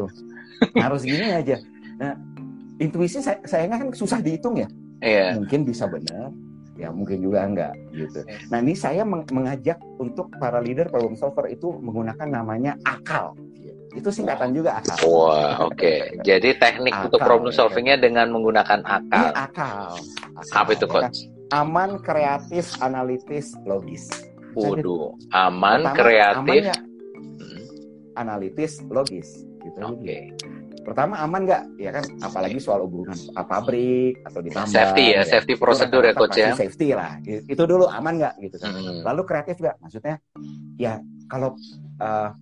[0.76, 1.56] Harus gini aja.
[1.96, 2.12] Nah,
[2.82, 4.68] intuisi saya, saya kan susah dihitung ya.
[5.00, 5.38] Iya.
[5.40, 6.28] Mungkin bisa benar,
[6.76, 8.20] ya mungkin juga enggak gitu.
[8.26, 8.36] Iya.
[8.52, 13.32] Nah ini saya meng mengajak untuk para leader problem solver itu menggunakan namanya akal.
[13.90, 14.96] Itu singkatan juga akal.
[15.08, 15.74] Wah, oke.
[15.76, 15.98] Okay.
[16.28, 17.56] Jadi teknik akal, untuk problem ya.
[17.56, 18.02] solvingnya ya.
[18.04, 19.28] dengan menggunakan akal.
[19.28, 19.76] Iya, akal.
[20.36, 20.56] akal.
[20.60, 21.18] Apa itu ya coach?
[21.24, 24.06] Ya aman, kreatif, analitis, logis.
[24.54, 26.78] Waduh, aman, Pertama, kreatif, aman
[27.38, 27.64] hmm.
[28.18, 29.46] analitis, logis.
[29.62, 29.78] Gitu.
[29.82, 30.02] Oke.
[30.02, 30.22] Okay.
[30.80, 31.62] Pertama aman nggak?
[31.76, 34.72] Ya kan, apalagi soal hubungan pabrik atau di tambang.
[34.72, 35.22] Safety ya, ya.
[35.28, 36.56] safety prosedur ya coach ya.
[36.56, 38.72] Safety lah, itu dulu aman nggak gitu kan.
[38.74, 39.04] Hmm.
[39.04, 39.76] Lalu kreatif nggak?
[39.84, 40.16] Maksudnya,
[40.80, 41.54] ya kalau
[42.00, 42.32] uh,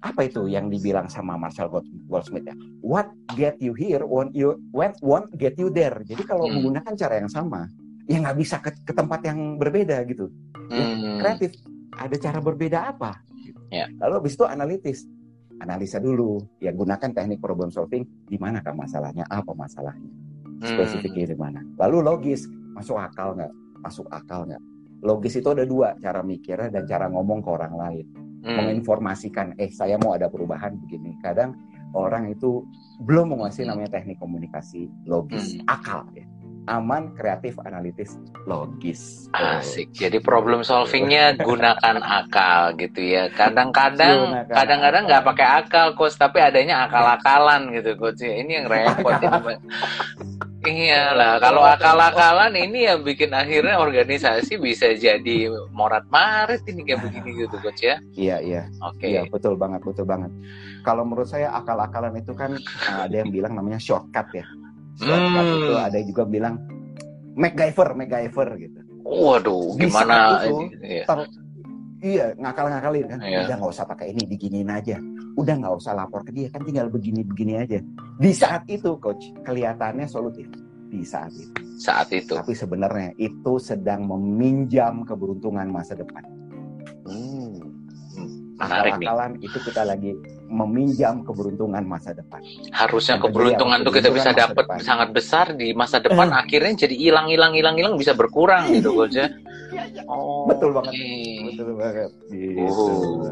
[0.00, 1.72] apa itu yang dibilang sama Marshall
[2.08, 2.54] Goldsmith ya?
[2.84, 6.04] What get you here won't you when won't get you there.
[6.04, 6.60] Jadi kalau hmm.
[6.60, 7.64] menggunakan cara yang sama,
[8.10, 10.26] ya nggak bisa ke, ke tempat yang berbeda gitu.
[10.66, 11.22] Ya, hmm.
[11.22, 11.54] Kreatif,
[11.94, 13.22] ada cara berbeda apa?
[13.70, 13.86] Ya.
[14.02, 14.98] Lalu habis itu analitis,
[15.62, 16.42] analisa dulu.
[16.58, 18.02] Ya gunakan teknik problem solving.
[18.26, 19.22] Di mana kan masalahnya?
[19.30, 20.10] Apa masalahnya?
[20.60, 21.62] Spesifiknya di mana?
[21.78, 23.52] Lalu logis, masuk akal nggak?
[23.86, 24.62] Masuk akal nggak?
[25.00, 28.06] Logis itu ada dua, cara mikirnya dan cara ngomong ke orang lain.
[28.42, 28.56] Hmm.
[28.58, 31.16] Menginformasikan, eh saya mau ada perubahan begini.
[31.22, 31.56] Kadang
[31.94, 32.66] orang itu
[33.00, 33.70] belum menguasai hmm.
[33.70, 35.64] namanya teknik komunikasi logis, hmm.
[35.70, 36.26] akal ya
[36.68, 39.30] aman, kreatif, analitis, logis.
[39.32, 39.94] Asik.
[39.96, 43.32] Jadi problem solvingnya gunakan akal gitu ya.
[43.32, 48.20] Kadang-kadang, kadang-kadang nggak pakai akal, coach, tapi adanya akal-akalan gitu, coach.
[48.20, 49.16] Ini yang repot.
[50.60, 57.00] Iya lah, kalau akal-akalan ini yang bikin akhirnya organisasi bisa jadi morat marit ini kayak
[57.00, 57.96] begini gitu, coach ya.
[58.12, 58.62] Iya iya.
[58.84, 59.08] Oke.
[59.08, 59.08] Okay.
[59.16, 60.28] Iya betul banget, betul banget.
[60.84, 64.44] Kalau menurut saya akal-akalan itu kan ada yang bilang namanya shortcut ya
[65.00, 65.58] shortcut hmm.
[65.64, 66.54] itu ada juga bilang
[67.34, 68.80] MacGyver MacGyver gitu.
[69.00, 71.04] Waduh gimana itu, iya.
[71.08, 71.18] Ter,
[72.04, 73.18] iya ngakal-ngakalin kan.
[73.24, 73.48] Iya.
[73.48, 75.00] udah nggak usah pakai ini diginiin aja.
[75.40, 77.78] Udah nggak usah lapor ke dia kan tinggal begini-begini aja.
[78.20, 80.46] Di saat itu coach kelihatannya solutif.
[80.90, 81.54] Di saat itu.
[81.80, 82.36] Saat itu.
[82.36, 86.22] Tapi sebenarnya itu sedang meminjam keberuntungan masa depan.
[87.08, 87.56] Hmm.
[88.60, 90.12] akal-akalan itu kita lagi
[90.50, 92.42] meminjam keberuntungan masa depan.
[92.74, 96.42] Harusnya Dan keberuntungan itu kita bisa dapat sangat besar di masa depan, eh.
[96.42, 99.30] akhirnya jadi hilang hilang hilang hilang bisa berkurang gitu coach ya.
[100.10, 100.92] Oh, betul banget.
[101.54, 102.10] Betul banget.
[102.28, 102.66] Gitu.
[102.66, 103.30] Uh,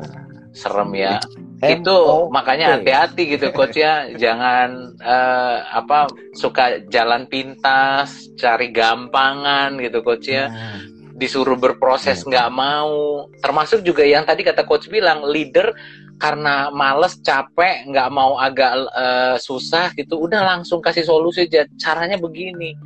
[0.54, 1.18] serem ya.
[1.59, 1.98] itu
[2.31, 4.07] makanya hati-hati gitu coach ya.
[4.22, 6.07] Jangan uh, apa
[6.38, 10.46] suka jalan pintas, cari gampangan gitu coach ya.
[10.46, 12.28] Nah disuruh berproses iya.
[12.31, 15.74] nggak mau termasuk juga yang tadi kata coach bilang leader
[16.18, 22.18] karena males capek nggak mau agak uh, susah gitu udah langsung kasih solusi aja caranya
[22.18, 22.78] begini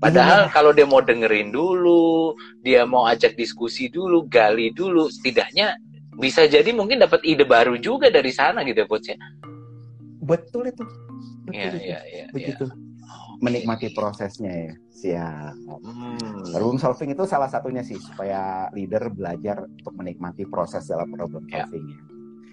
[0.00, 0.52] padahal iya.
[0.52, 5.80] kalau dia mau dengerin dulu dia mau ajak diskusi dulu gali dulu setidaknya
[6.20, 9.16] bisa jadi mungkin dapat ide baru juga dari sana gitu ya coach ya
[10.28, 10.84] betul itu
[11.48, 11.78] betul ya, itu.
[11.88, 12.76] Ya, ya, begitu ya.
[13.38, 15.54] Menikmati prosesnya ya Siap.
[15.86, 16.42] Hmm.
[16.50, 21.62] Problem solving itu salah satunya sih supaya leader belajar untuk menikmati proses dalam problem ya.
[21.62, 21.98] solving ya.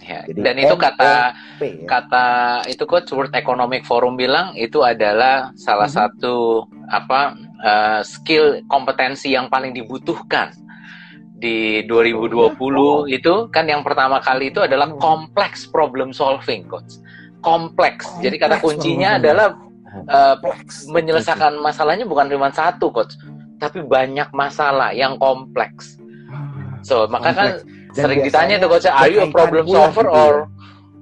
[0.05, 0.19] Ya.
[0.29, 1.87] Jadi Dan itu kata ya.
[1.89, 2.25] kata
[2.69, 5.97] itu coach World Economic Forum bilang itu adalah salah hmm.
[5.97, 7.33] satu apa
[7.65, 10.53] uh, skill kompetensi yang paling dibutuhkan
[11.41, 13.09] di 2020 oh.
[13.09, 17.01] itu kan yang pertama kali itu adalah kompleks problem solving coach.
[17.41, 18.05] Kompleks.
[18.21, 19.57] Jadi kata kuncinya adalah
[20.07, 20.35] uh,
[20.91, 23.15] menyelesaikan masalahnya bukan cuma satu coach.
[23.55, 25.95] Tapi banyak masalah yang kompleks.
[26.27, 27.49] Ah, so maka kan
[27.95, 30.11] sering ditanya tuh coach are you a problem solver gitu.
[30.11, 30.33] or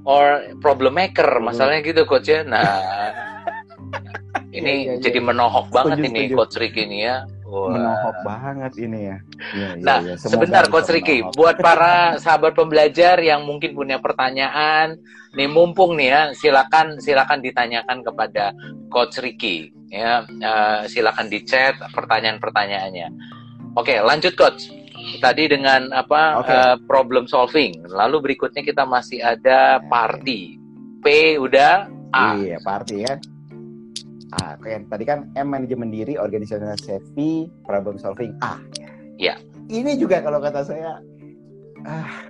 [0.06, 0.25] or
[0.62, 1.41] problem maker?
[1.41, 1.49] Hmm.
[1.49, 2.45] masalahnya gitu coach ya.
[2.45, 2.62] Nah
[4.58, 6.36] ini ya, ya, jadi menohok banget setuju, ini setuju.
[6.38, 7.70] coach Ricky ini ya Wah.
[7.70, 9.18] Menohok banget ini ya.
[9.54, 10.18] ya, nah, ya.
[10.18, 14.98] sebentar Coach Ricky, buat para sahabat pembelajar yang mungkin punya pertanyaan,
[15.38, 18.58] nih mumpung nih ya, silakan silakan ditanyakan kepada
[18.89, 20.26] Coach Ricky ya.
[20.26, 23.08] Uh, silakan di chat pertanyaan-pertanyaannya.
[23.78, 24.74] Oke, lanjut Coach.
[25.22, 26.58] Tadi dengan apa okay.
[26.58, 27.86] uh, eh, problem solving.
[27.86, 30.58] Lalu berikutnya kita masih ada party.
[31.06, 31.86] P udah
[32.16, 32.39] A.
[32.39, 33.13] Iya, party ya.
[34.41, 34.58] A.
[34.58, 38.58] Kayak tadi kan M manajemen diri, organisasional safety, problem solving A.
[39.22, 39.38] Ya.
[39.69, 41.00] Ini juga kalau kata saya
[41.86, 42.28] ah,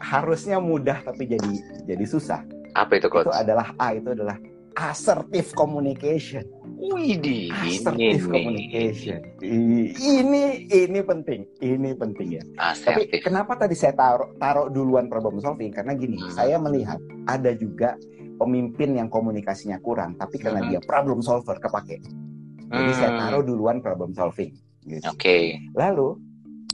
[0.00, 1.52] harusnya mudah tapi jadi
[1.84, 2.40] jadi susah.
[2.78, 3.26] Apa itu coach?
[3.28, 4.38] Itu adalah A itu adalah
[4.78, 6.46] assertive communication.
[6.80, 9.20] Widih, assertive ini, communication.
[9.44, 12.44] Ini ini penting, ini penting ya.
[12.56, 13.12] Assertive.
[13.12, 15.74] Tapi kenapa tadi saya taruh taruh duluan problem solving?
[15.76, 16.32] Karena gini, hmm.
[16.32, 16.96] saya melihat
[17.28, 18.00] ada juga
[18.40, 20.68] pemimpin yang komunikasinya kurang, tapi karena hmm.
[20.72, 22.00] dia problem solver kepake.
[22.70, 22.96] Jadi hmm.
[22.96, 24.56] saya taruh duluan problem solving.
[24.80, 25.04] Gitu.
[25.04, 25.20] Oke.
[25.20, 25.44] Okay.
[25.76, 26.16] Lalu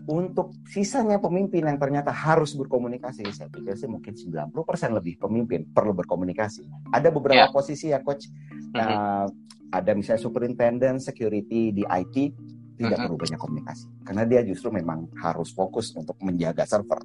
[0.06, 4.54] untuk sisanya pemimpin yang ternyata harus berkomunikasi, saya pikir sih mungkin 90%
[4.94, 6.62] lebih pemimpin perlu berkomunikasi.
[6.94, 7.54] Ada beberapa yeah.
[7.54, 8.78] posisi ya coach, mm-hmm.
[8.78, 9.26] uh,
[9.74, 12.16] ada misalnya superintendent security di IT
[12.78, 13.02] tidak mm-hmm.
[13.02, 17.02] perlu banyak komunikasi karena dia justru memang harus fokus untuk menjaga server.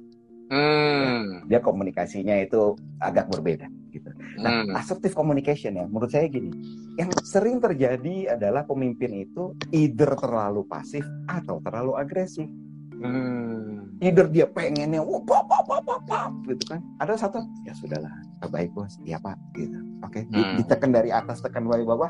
[0.52, 1.48] Mm.
[1.48, 4.12] Ya, dia komunikasinya itu agak berbeda gitu.
[4.36, 4.76] Nah, mm.
[4.76, 6.52] assertive communication ya, menurut saya gini,
[7.00, 12.48] yang sering terjadi adalah pemimpin itu either terlalu pasif atau terlalu agresif.
[13.02, 13.98] Hmm.
[13.98, 16.78] Either dia pengennya wah pap, pap, pap, pap, gitu kan.
[17.02, 19.74] Ada satu ya sudahlah terbaik bos, iya pak gitu.
[20.06, 20.30] Oke, okay.
[20.30, 20.62] hmm.
[20.62, 22.06] ditekan dari atas tekan dari bawah,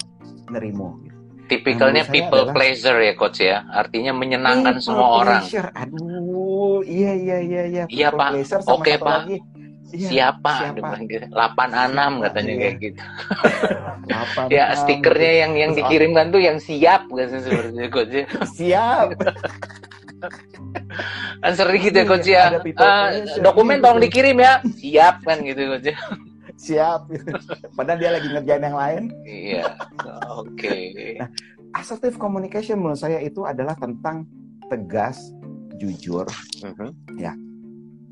[0.52, 1.00] nerimo.
[1.00, 1.21] Gitu.
[1.50, 5.68] Tipikalnya people adalah, pleaser ya coach ya, artinya menyenangkan semua pleasure.
[5.68, 5.84] orang.
[5.84, 7.84] Aduh, iya iya iya iya.
[7.90, 8.28] Iya pak.
[8.66, 9.28] Oke okay, pak.
[9.28, 9.38] Lagi,
[9.92, 10.72] Ya, siapa?
[10.72, 10.96] siapa?
[11.04, 12.60] Delapan enam katanya ya.
[12.64, 13.02] kayak gitu.
[14.48, 18.16] ya stikernya yang yang dikirimkan tuh yang siap gitu seperti coach.
[18.56, 19.06] Siap.
[21.42, 23.06] kan sering gitu ya coach ya uh,
[23.42, 25.98] dokumen tolong dikirim ya siap kan gitu coach ya
[26.62, 27.10] siap
[27.76, 29.74] padahal dia lagi ngerjain yang lain iya
[30.30, 31.18] oke okay.
[31.18, 31.28] nah,
[31.74, 34.22] assertive communication menurut saya itu adalah tentang
[34.70, 35.34] tegas
[35.82, 36.24] jujur
[36.62, 36.90] uh -huh.
[37.18, 37.34] ya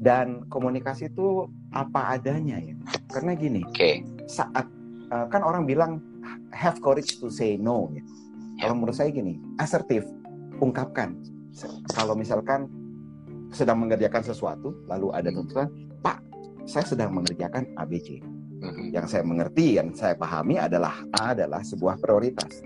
[0.00, 2.74] dan komunikasi itu apa adanya ya
[3.14, 4.02] karena gini okay.
[4.26, 4.66] saat
[5.14, 6.02] uh, kan orang bilang
[6.50, 8.02] have courage to say no ya.
[8.66, 10.02] kalau menurut saya gini asertif
[10.58, 11.14] ungkapkan
[11.94, 12.66] kalau misalkan
[13.50, 15.36] sedang mengerjakan sesuatu lalu ada hmm.
[15.36, 15.68] tuntutan
[16.00, 16.18] Pak
[16.64, 18.24] saya sedang mengerjakan ABC
[18.92, 22.60] yang saya mengerti yang saya pahami adalah A adalah sebuah prioritas.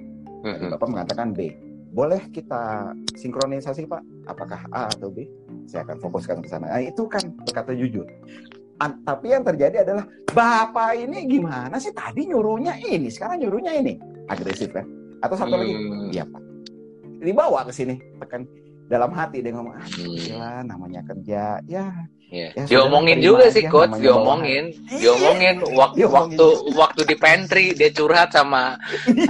[0.44, 0.74] Hmm.
[0.74, 1.54] Bapak mengatakan B.
[1.94, 4.02] Boleh kita sinkronisasi Pak?
[4.26, 5.30] Apakah A atau B?
[5.70, 6.66] Saya akan fokuskan ke sana.
[6.66, 8.04] Nah, itu kan berkata jujur.
[8.82, 10.04] An tapi yang terjadi adalah
[10.34, 11.94] Bapak ini gimana sih?
[11.94, 13.94] Tadi nyuruhnya ini sekarang nyuruhnya ini.
[14.26, 14.82] Agresif kan?
[15.22, 15.72] Atau satu lagi?
[16.10, 16.42] Iya Pak.
[17.22, 18.44] Dibawa ke sini tekan
[18.90, 21.62] dalam hati dia ngomong ah gila namanya kerja.
[21.64, 22.50] Ya Yeah.
[22.58, 28.74] Ya, diomongin juga sih coach, diomongin, diomongin waktu waktu waktu di pantry dia curhat sama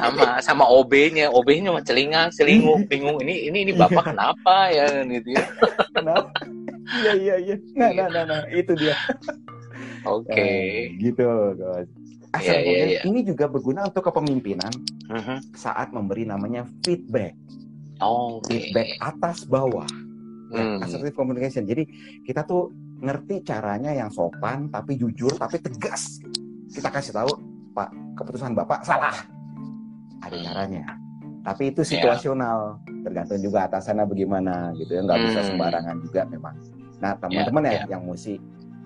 [0.00, 5.36] sama sama OB-nya, OB-nya cuma celinga, selingkuh, bingung ini ini ini bapak kenapa ya gitu
[5.36, 5.44] ya.
[5.92, 6.32] Kenapa?
[7.04, 7.56] Iya iya iya.
[7.76, 8.96] Nah, nah nah nah itu dia.
[10.08, 10.32] Oke.
[10.32, 10.64] Okay.
[10.64, 11.28] Uh, gitu
[11.60, 11.90] coach.
[12.34, 13.02] Asal yeah, yeah, yeah.
[13.06, 14.72] ini juga berguna untuk kepemimpinan
[15.06, 15.38] uh -huh.
[15.54, 17.38] saat memberi namanya feedback.
[18.02, 18.72] Oh, okay.
[18.72, 19.86] feedback atas bawah.
[20.54, 20.82] Ya, hmm.
[20.82, 21.66] assertive communication.
[21.66, 21.86] Jadi
[22.26, 26.18] kita tuh ngerti caranya yang sopan tapi jujur tapi tegas.
[26.72, 27.30] Kita kasih tahu,
[27.76, 29.14] Pak, keputusan Bapak salah.
[30.24, 30.44] Ada hmm.
[30.48, 30.84] caranya.
[31.44, 31.88] Tapi itu ya.
[32.00, 32.80] situasional.
[32.80, 32.94] Yeah.
[33.04, 35.26] tergantung juga atasannya bagaimana gitu ya nggak hmm.
[35.28, 36.54] bisa sembarangan juga memang
[37.04, 37.86] nah teman-teman yeah, ya yeah.
[37.92, 38.34] yang mesti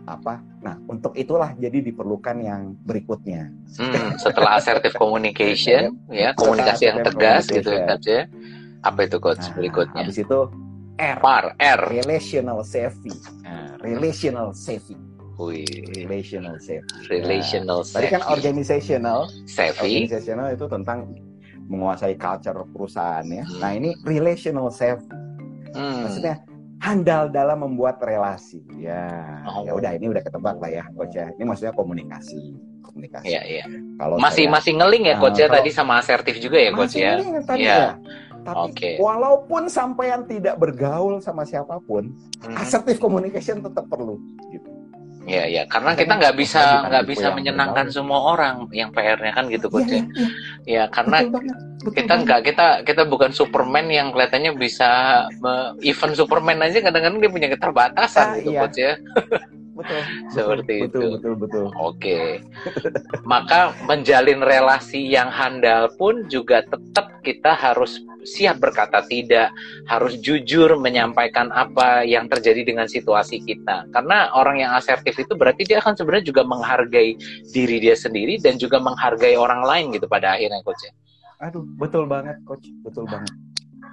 [0.09, 6.99] apa nah untuk itulah jadi diperlukan yang berikutnya hmm, setelah assertive communication ya komunikasi yang
[7.07, 8.25] tegas gitu ya coach ya
[8.83, 10.39] apa itu coach nah, berikutnya habis itu
[10.99, 13.15] R Par, R relational savvy
[13.47, 14.99] nah, relational savvy
[15.39, 15.87] Wih.
[15.95, 16.83] Relational savvy.
[17.07, 18.11] Relational nah, savvy.
[18.11, 19.31] Tadi kan organizational.
[19.47, 20.03] Savvy.
[20.03, 21.15] Organizational itu tentang
[21.71, 23.47] menguasai culture perusahaan ya.
[23.47, 23.61] Hmm.
[23.63, 25.07] Nah ini relational savvy.
[25.79, 26.11] Hmm.
[26.11, 26.43] Maksudnya
[26.83, 28.63] handal dalam membuat relasi.
[28.79, 29.07] Ya,
[29.47, 29.63] oh.
[29.67, 31.31] ya udah ini udah ketebak lah ya, coach ya.
[31.39, 32.39] Ini maksudnya komunikasi,
[32.83, 33.27] komunikasi.
[33.31, 33.65] Iya, iya.
[33.99, 36.95] Kalau masih saya, masih ngeling ya coach ya uh, tadi sama asertif juga ya coach
[36.99, 37.19] ya.
[37.47, 37.75] Tadi ya.
[37.79, 37.91] ya.
[38.49, 38.95] Tapi okay.
[38.97, 42.13] walaupun sampean tidak bergaul sama siapa pun,
[42.45, 42.57] hmm.
[42.57, 44.17] assertive communication tetap perlu
[44.49, 44.79] gitu.
[45.29, 49.69] Iya iya karena kita nggak bisa nggak bisa menyenangkan semua orang yang PR-nya kan gitu
[49.69, 50.01] coach ya.
[50.01, 50.05] Ya,
[50.65, 51.29] ya karena
[51.85, 54.89] kita nggak kita kita bukan Superman yang kelihatannya bisa
[55.85, 58.61] event Superman aja kadang-kadang dia punya keterbatasan ah, gitu iya.
[58.65, 58.93] coach ya.
[59.79, 60.01] betul.
[60.35, 60.99] Seperti betul, itu.
[60.99, 61.67] Betul, betul, betul.
[61.79, 62.43] Oke.
[63.23, 69.55] Maka menjalin relasi yang handal pun juga tetap kita harus siap berkata tidak,
[69.87, 73.89] harus jujur menyampaikan apa yang terjadi dengan situasi kita.
[73.95, 77.15] Karena orang yang asertif itu berarti dia akan sebenarnya juga menghargai
[77.55, 80.83] diri dia sendiri dan juga menghargai orang lain gitu pada akhirnya coach.
[80.85, 80.93] Ya.
[81.39, 83.31] Aduh, betul banget coach, betul banget.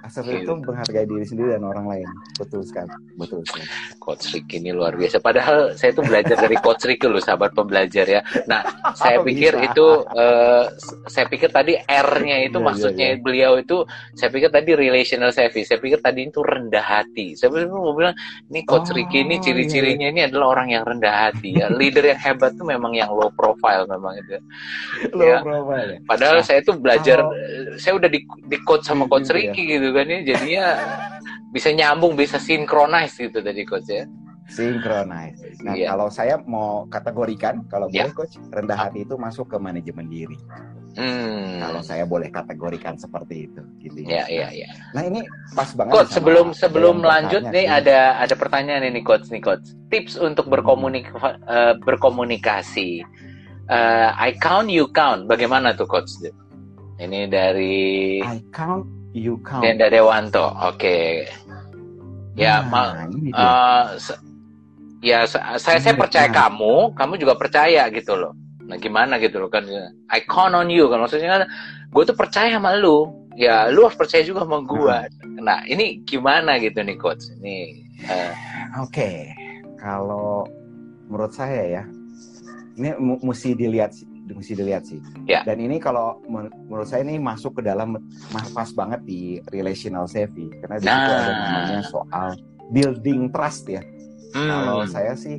[0.06, 2.06] Asal itu menghargai diri sendiri dan orang lain.
[2.38, 2.94] Betul sekali.
[3.18, 3.66] Betul sekali.
[3.98, 5.18] Coach Ricky ini luar biasa.
[5.18, 8.22] Padahal saya itu belajar dari Coach Ricky loh, sahabat pembelajar ya.
[8.46, 8.62] Nah,
[9.02, 9.66] saya pikir bisa?
[9.74, 10.70] itu uh,
[11.10, 13.24] saya pikir tadi R-nya itu yeah, maksudnya yeah, yeah.
[13.26, 13.82] beliau itu
[14.14, 15.66] saya pikir tadi relational savvy.
[15.66, 17.34] Saya pikir tadi itu rendah hati.
[17.34, 18.14] Saya pikir mau bilang
[18.46, 20.14] ini Coach oh, Ricky ini ciri-cirinya yeah.
[20.14, 21.66] ini adalah orang yang rendah hati ya.
[21.66, 24.38] Leader yang hebat tuh memang yang low profile memang itu.
[25.18, 25.42] Low ya.
[25.42, 25.98] profile.
[26.06, 27.34] Padahal nah, saya itu belajar oh.
[27.74, 30.66] saya udah di, di coach sama Coach iya, Ricky gitu kan ya jadinya
[31.50, 34.04] bisa nyambung bisa sinkronis gitu tadi coach ya
[34.52, 35.96] sinkronis nah yeah.
[35.96, 38.06] kalau saya mau kategorikan kalau yeah.
[38.06, 40.36] boleh coach rendah hati itu masuk ke manajemen diri
[40.96, 41.60] Hmm.
[41.60, 44.24] Kalau saya boleh kategorikan seperti itu, gitu ya.
[44.24, 45.20] Iya, iya, Nah ini
[45.52, 45.92] pas banget.
[45.92, 49.76] Coach, sebelum sebelum lanjut nih ada ada pertanyaan ini coach nih coach.
[49.92, 53.04] Tips untuk berkomunik uh, berkomunikasi.
[53.68, 55.28] Uh, I count, you count.
[55.28, 56.16] Bagaimana tuh coach?
[56.96, 58.24] Ini dari.
[58.24, 59.64] I count, you count.
[59.64, 60.52] Denda Dewanto.
[60.68, 60.76] Oke.
[60.76, 61.10] Okay.
[62.36, 63.96] Ya, nah, uh,
[65.00, 65.24] ya
[65.56, 66.52] saya saya percaya nah.
[66.52, 68.36] kamu, kamu juga percaya gitu loh.
[68.68, 69.64] Nah gimana gitu loh kan?
[70.12, 71.42] I count on you kan maksudnya kan,
[71.88, 73.08] gue tuh percaya sama lu.
[73.40, 74.96] Ya lu harus percaya juga sama gue.
[75.40, 77.24] Nah, nah ini gimana gitu nih coach?
[77.40, 77.56] Ini.
[78.04, 78.32] Uh...
[78.84, 79.16] Oke, okay.
[79.80, 80.44] kalau
[81.08, 81.84] menurut saya ya,
[82.76, 82.92] ini
[83.24, 83.96] mesti dilihat
[84.34, 84.98] mesti dilihat sih.
[85.28, 85.46] Yeah.
[85.46, 88.00] Dan ini kalau menurut saya ini masuk ke dalam
[88.32, 92.28] pas banget di relational savvy karena di situ ada namanya soal
[92.74, 93.82] building trust ya.
[94.34, 94.50] Hmm.
[94.50, 95.38] Kalau saya sih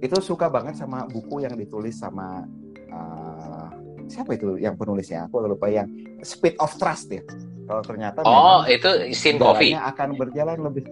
[0.00, 2.44] itu suka banget sama buku yang ditulis sama
[2.92, 3.68] uh,
[4.08, 5.28] siapa itu yang penulisnya?
[5.28, 5.88] Aku lupa yang
[6.24, 7.22] Speed of Trust ya.
[7.64, 10.84] Kalau ternyata Oh, itu Sin Coffee akan berjalan lebih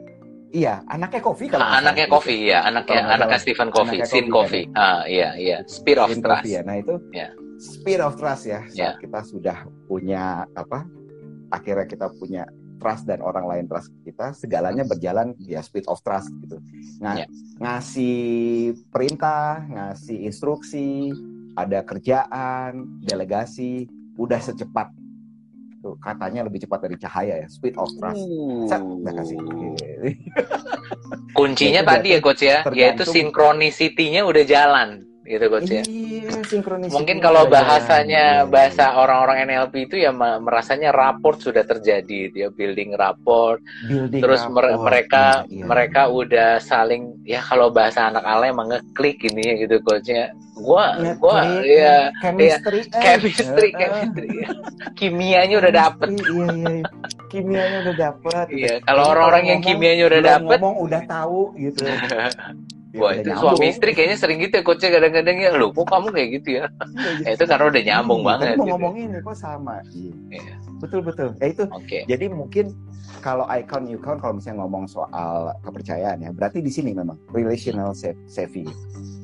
[0.52, 4.68] Iya, anaknya Coffee kalau ah, anaknya Coffee ya, anaknya kalau anaknya Stephen Coffee, Sin Coffee.
[4.68, 4.84] Kan, ya?
[4.84, 6.28] Ah, iya, iya, Speed of Trust.
[6.28, 6.60] Coffee, ya.
[6.60, 7.30] Nah, itu yeah.
[7.56, 8.60] Speed of Trust ya.
[8.68, 8.94] Saat yeah.
[9.00, 10.84] kita sudah punya apa?
[11.48, 12.44] Akhirnya kita punya
[12.76, 16.60] trust dan orang lain trust kita, segalanya berjalan ya speed of trust gitu.
[17.00, 17.28] Nah, yeah.
[17.62, 21.14] ngasih perintah, ngasih instruksi,
[21.56, 23.88] ada kerjaan, delegasi,
[24.20, 24.90] udah secepat
[25.82, 28.22] Tuh, katanya lebih cepat dari cahaya ya, speed of trust.
[28.22, 28.70] Uh.
[28.70, 29.36] Set, udah kasih.
[31.34, 35.82] Kuncinya tadi ya coach ya, yaitu sinkronisitinya udah jalan gitu coach ya.
[35.86, 36.42] Iya,
[36.90, 43.62] Mungkin kalau bahasanya bahasa orang-orang NLP itu ya merasanya raport sudah terjadi, dia building raport.
[43.86, 44.82] Building terus rapport.
[44.82, 45.64] mereka iya, iya.
[45.64, 50.34] mereka udah saling ya kalau bahasa anak ala emang ngeklik ini ya gitu coachnya.
[50.52, 53.02] Gua Nge gua ya chemistry ya, eh.
[53.02, 54.28] chemistry, uh, chemistry.
[54.98, 56.08] Kimianya udah dapet.
[56.12, 56.82] Iya, iya, iya.
[57.30, 58.46] Kimianya udah dapet.
[58.52, 61.86] Iya, kalau orang-orang yang kimianya udah dapet ngomong udah tahu gitu.
[62.92, 63.56] Ya, Wah itu nyambung.
[63.56, 66.64] suami istri kayaknya sering gitu ya coachnya kadang-kadang ya lu kok kamu kayak gitu ya.
[67.24, 68.46] ya itu karena udah nyambung hmm, banget.
[68.52, 68.72] Mau gitu.
[68.76, 69.74] ngomongin nih kok sama.
[69.96, 70.54] Iya.
[70.76, 71.28] Betul betul.
[71.40, 71.64] Ya itu.
[71.72, 72.04] Okay.
[72.04, 72.76] Jadi mungkin
[73.24, 77.96] kalau icon you count kalau misalnya ngomong soal kepercayaan ya berarti di sini memang relational
[78.28, 78.68] savvy.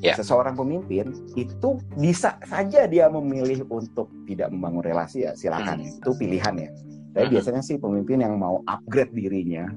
[0.01, 0.17] Yeah.
[0.17, 6.01] Seseorang pemimpin itu bisa saja dia memilih untuk tidak membangun relasi ya silakan hmm.
[6.01, 6.69] itu pilihan ya.
[7.13, 7.33] Tapi hmm.
[7.37, 9.69] biasanya sih pemimpin yang mau upgrade dirinya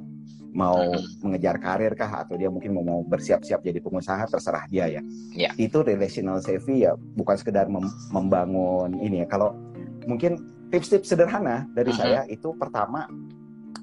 [0.52, 0.92] mau
[1.24, 5.02] mengejar karir kah atau dia mungkin mau, mau bersiap-siap jadi pengusaha terserah dia ya.
[5.32, 5.52] Yeah.
[5.56, 9.26] Itu relational savvy ya bukan sekedar mem membangun ini ya.
[9.26, 9.56] Kalau
[10.04, 10.38] mungkin
[10.68, 12.00] tips-tips sederhana dari uh -huh.
[12.00, 13.08] saya itu pertama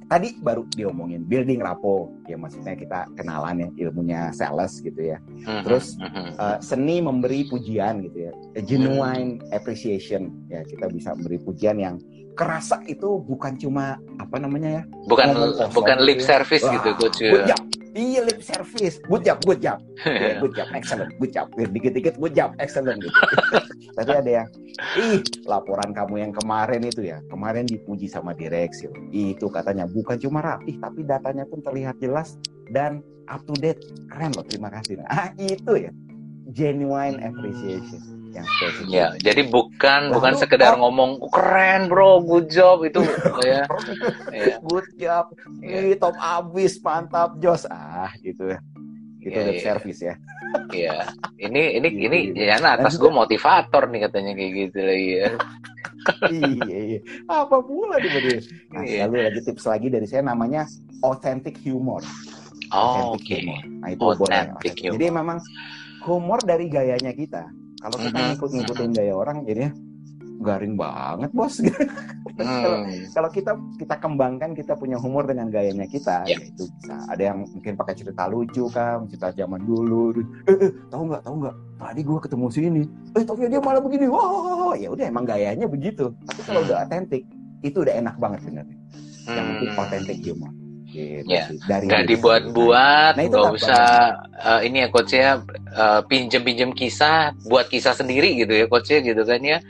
[0.10, 5.22] tadi baru diomongin building rapo ya maksudnya kita kenalan ya ilmunya sales gitu ya
[5.62, 11.78] terus uh, seni memberi pujian gitu ya a genuine appreciation ya kita bisa memberi pujian
[11.78, 11.96] yang
[12.40, 14.84] kerasa itu bukan cuma apa namanya ya?
[15.12, 15.36] Bukan
[15.76, 16.40] bukan lip ya.
[16.40, 17.60] service Wah, gitu coach ya
[17.90, 22.38] Iya lip service, good job, good job, yeah, good job, excellent, good job, dikit-dikit good
[22.38, 23.12] job, excellent gitu.
[23.98, 24.48] Tapi ada yang,
[24.94, 30.46] ih laporan kamu yang kemarin itu ya, kemarin dipuji sama direksi, itu katanya bukan cuma
[30.46, 32.38] rapih, tapi datanya pun terlihat jelas
[32.70, 33.82] dan up to date,
[34.14, 35.02] keren loh, terima kasih.
[35.10, 35.92] Ah itu ya,
[36.54, 38.92] genuine appreciation yang spesifik.
[38.94, 43.02] Ya, jadi bukan Lalu, bukan sekedar oh, ngomong keren bro, good job itu
[43.46, 43.66] ya.
[44.30, 44.56] ya.
[44.62, 45.26] Good job.
[45.62, 45.82] Ya.
[45.82, 47.66] Ini top abis, mantap Jos.
[47.70, 48.60] Ah, gitu ya.
[49.20, 49.62] Itu ya, ya.
[49.62, 50.16] service ya.
[50.72, 50.96] Iya.
[51.38, 52.42] Ini ini gitu, ini gitu.
[52.46, 55.30] ya nah, atas gue motivator nih katanya kayak gitu lagi ya.
[56.32, 57.00] iya, iya.
[57.28, 58.40] Apa pula di dia?
[58.72, 59.06] Nah, iya.
[59.06, 60.70] lalu lagi tips lagi dari saya namanya
[61.04, 62.06] authentic humor.
[62.70, 63.26] Oh, oke.
[63.26, 63.50] Okay.
[63.82, 64.86] Nah, itu authentic boleh.
[64.86, 64.94] Humor.
[64.96, 65.38] Jadi memang
[66.06, 69.72] humor dari gayanya kita kalau kita ngikut ngikutin gaya orang jadinya
[70.40, 71.60] garing banget bos.
[72.40, 73.12] Mm.
[73.12, 76.40] kalau kita kita kembangkan kita punya humor dengan gayanya kita yeah.
[76.40, 76.96] itu bisa.
[77.12, 80.24] Ada yang mungkin pakai cerita lucu kan cerita zaman dulu.
[80.48, 81.56] Eh, eh tahu nggak tahu nggak?
[81.76, 82.84] Tadi gue ketemu sini
[83.20, 84.08] eh tapi dia malah begini.
[84.08, 86.16] Wah ya udah emang gayanya begitu.
[86.24, 86.68] Tapi kalau mm.
[86.72, 87.24] udah otentik
[87.60, 88.78] itu udah enak banget sebenarnya.
[89.30, 89.84] Yang penting hmm.
[89.84, 90.54] otentik humor
[90.90, 91.46] Gitu ya.
[91.70, 93.84] Dari nggak dibuat-buat, nah, nggak usah
[94.42, 95.42] uh, ini ya coach ya
[95.78, 99.62] uh, pinjem-pinjem kisah, buat kisah sendiri gitu ya coach ya gitu kan ya.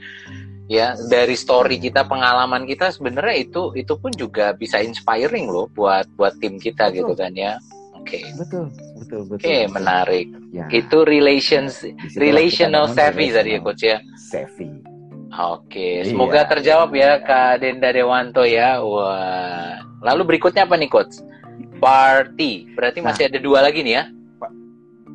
[0.69, 6.05] Ya dari story kita, pengalaman kita sebenarnya itu itu pun juga bisa inspiring loh buat
[6.13, 6.97] buat tim kita betul.
[7.03, 7.57] gitu kan ya.
[7.99, 8.21] Oke.
[8.21, 8.23] Okay.
[8.37, 8.65] Betul,
[8.95, 9.43] betul, betul.
[9.43, 10.27] Oke, okay, menarik.
[10.55, 10.65] Ya.
[10.71, 11.83] Itu relations
[12.15, 13.97] relational savvy tadi ya coach ya.
[14.15, 14.88] Savvy.
[15.29, 16.09] Oke, iya.
[16.09, 18.81] semoga terjawab ya Kak Denda Dewanto ya.
[18.81, 19.77] Wah.
[20.01, 21.21] Lalu berikutnya apa nih coach?
[21.77, 22.65] Party.
[22.73, 24.03] Berarti nah, masih ada dua lagi nih ya?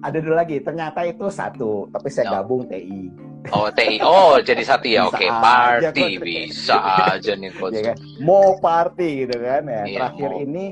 [0.06, 0.62] Ada dua lagi.
[0.62, 2.32] Ternyata itu satu, tapi saya oh.
[2.40, 3.10] gabung TI.
[3.50, 3.98] Oh TI.
[4.06, 5.10] Oh jadi satu ya.
[5.10, 5.30] Oke, okay.
[5.34, 6.78] party aja, bisa
[7.10, 7.74] aja nih coach.
[7.74, 7.96] Ya kan?
[8.22, 9.82] Mau party gitu kan ya.
[9.82, 10.44] Iya, Terakhir mau.
[10.46, 10.64] ini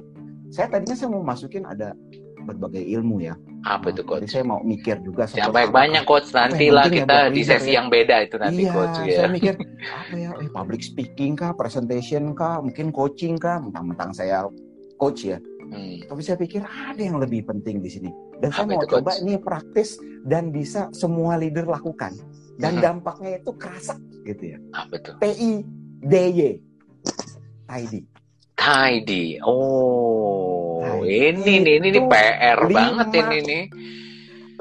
[0.54, 1.98] saya tadinya saya mau masukin ada
[2.46, 3.34] berbagai ilmu ya.
[3.62, 4.26] Apa itu coach?
[4.26, 5.30] Jadi saya mau mikir juga.
[5.30, 6.28] Yang banyak-banyak coach.
[6.34, 7.82] Nanti lah kita di sesi ya.
[7.82, 8.96] yang beda itu nanti iya, coach.
[9.06, 9.16] Ya.
[9.22, 9.54] Saya mikir
[10.02, 10.30] apa ya?
[10.42, 13.62] Eh, public speaking kah, presentation kah, mungkin coaching kah?
[13.62, 14.46] Mentang-mentang saya
[14.98, 15.38] coach ya.
[15.72, 16.04] Hmm.
[16.04, 18.10] Tapi saya pikir ada yang lebih penting di sini.
[18.42, 19.22] Dan apa saya mau itu, coba coach?
[19.22, 19.88] ini praktis
[20.26, 22.12] dan bisa semua leader lakukan.
[22.58, 22.82] Dan hmm.
[22.82, 23.96] dampaknya itu kerasa
[24.26, 24.58] gitu ya.
[24.74, 25.10] Apa itu?
[25.22, 25.52] TI
[26.02, 26.58] DY.
[27.70, 28.00] Tidy.
[28.58, 29.38] Tidy.
[29.46, 30.51] Oh.
[31.02, 33.64] Oh, ini nih, ini nih PR lima, banget ini nih.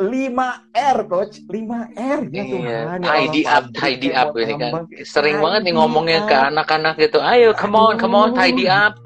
[0.02, 2.44] 5R coach, 5R ya iya.
[2.50, 2.98] Tuhan.
[3.06, 4.72] Tidy up, tidy up ini kan.
[5.06, 6.30] Sering tidy banget nih ngomongnya up.
[6.30, 7.22] ke anak-anak gitu.
[7.22, 8.98] Ayo come on, come on, tidy up.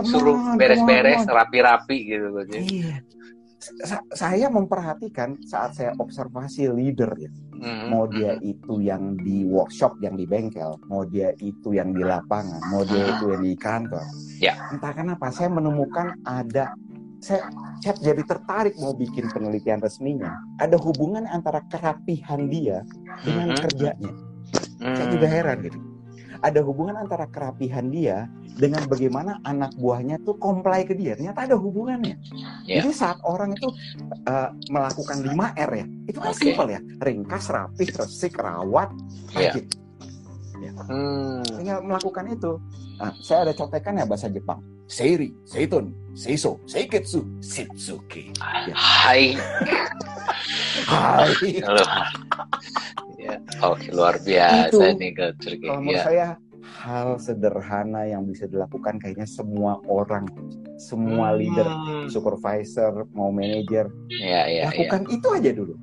[0.00, 2.56] Suruh beres-beres, rapi-rapi gitu coach.
[2.56, 3.04] Iya
[4.12, 7.86] saya memperhatikan saat saya observasi leader ya, mm-hmm.
[7.88, 12.60] mau dia itu yang di workshop, yang di bengkel, mau dia itu yang di lapangan,
[12.68, 14.04] mau dia itu yang di kantor.
[14.38, 14.56] Yeah.
[14.74, 16.76] Entah kenapa saya menemukan ada
[17.24, 17.48] saya,
[17.80, 20.36] saya jadi tertarik mau bikin penelitian resminya.
[20.60, 22.84] Ada hubungan antara kerapihan dia
[23.24, 23.64] dengan mm-hmm.
[23.64, 24.12] kerjanya.
[24.12, 24.94] Mm-hmm.
[24.98, 25.93] Saya juga heran gitu
[26.44, 28.28] ada hubungan antara kerapihan dia
[28.60, 31.16] dengan bagaimana anak buahnya tuh comply ke dia.
[31.16, 32.20] Ternyata ada hubungannya.
[32.68, 32.84] Yeah.
[32.84, 33.72] Jadi saat orang itu
[34.28, 36.52] uh, melakukan 5R ya, itu kan okay.
[36.52, 36.80] simpel ya.
[37.00, 38.92] Ringkas, rapih, resik, rawat,
[39.32, 39.64] rajin.
[39.64, 39.72] Yeah.
[40.68, 40.70] Ya.
[40.84, 41.40] Hmm.
[41.44, 42.52] Tinggal melakukan itu.
[43.00, 44.60] Nah, saya ada contekan ya bahasa Jepang.
[44.84, 48.36] Seiri, Seitun, Seiso, Seiketsu, Sitsuki.
[48.68, 48.76] Ya.
[48.76, 49.32] Hai.
[50.84, 51.32] Hai.
[53.24, 53.36] Ya.
[53.64, 56.04] Oke, luar biasa itu, nih Coach Kalau menurut ya.
[56.04, 56.26] saya
[56.64, 60.24] hal sederhana yang bisa dilakukan kayaknya semua orang,
[60.80, 61.38] semua hmm.
[61.40, 61.68] leader,
[62.08, 65.10] supervisor, mau manager, ya, ya, lakukan ya.
[65.12, 65.74] itu aja dulu.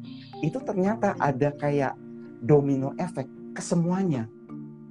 [0.41, 1.93] Itu ternyata ada kayak
[2.41, 4.25] domino efek ke semuanya.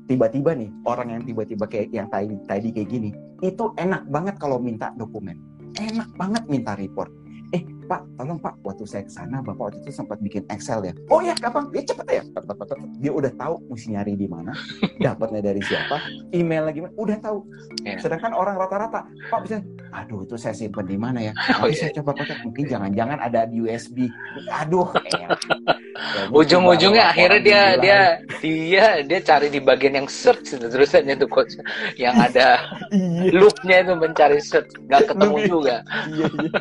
[0.07, 3.11] Tiba-tiba nih orang yang tiba-tiba kayak yang tadi tadi kayak gini,
[3.43, 5.39] itu enak banget kalau minta dokumen,
[5.79, 7.20] enak banget minta report
[7.91, 10.95] Pak, tolong Pak, waktu saya ke sana, Bapak waktu itu sempat bikin Excel ya.
[11.11, 12.23] Oh ya, gampang, dia cepet ya.
[13.03, 14.55] Dia udah tahu mesti nyari di mana,
[15.03, 15.99] dapatnya dari siapa,
[16.31, 17.43] email lagi udah tahu.
[17.83, 17.99] Yeah.
[17.99, 19.59] Sedangkan orang rata-rata, Pak bisa,
[19.91, 21.33] aduh itu saya simpen di mana ya?
[21.59, 21.83] Oh, yeah.
[21.83, 24.07] saya coba kotak, mungkin jangan-jangan ada di USB.
[24.55, 25.27] Aduh, eh.
[26.31, 28.01] ujung-ujungnya akhirnya dia dia
[28.41, 31.59] dia dia cari di bagian yang search terusannya tuh coach
[32.01, 32.57] yang ada
[32.95, 33.35] iya.
[33.35, 35.77] loopnya itu mencari search nggak ketemu juga
[36.09, 36.61] iya, iya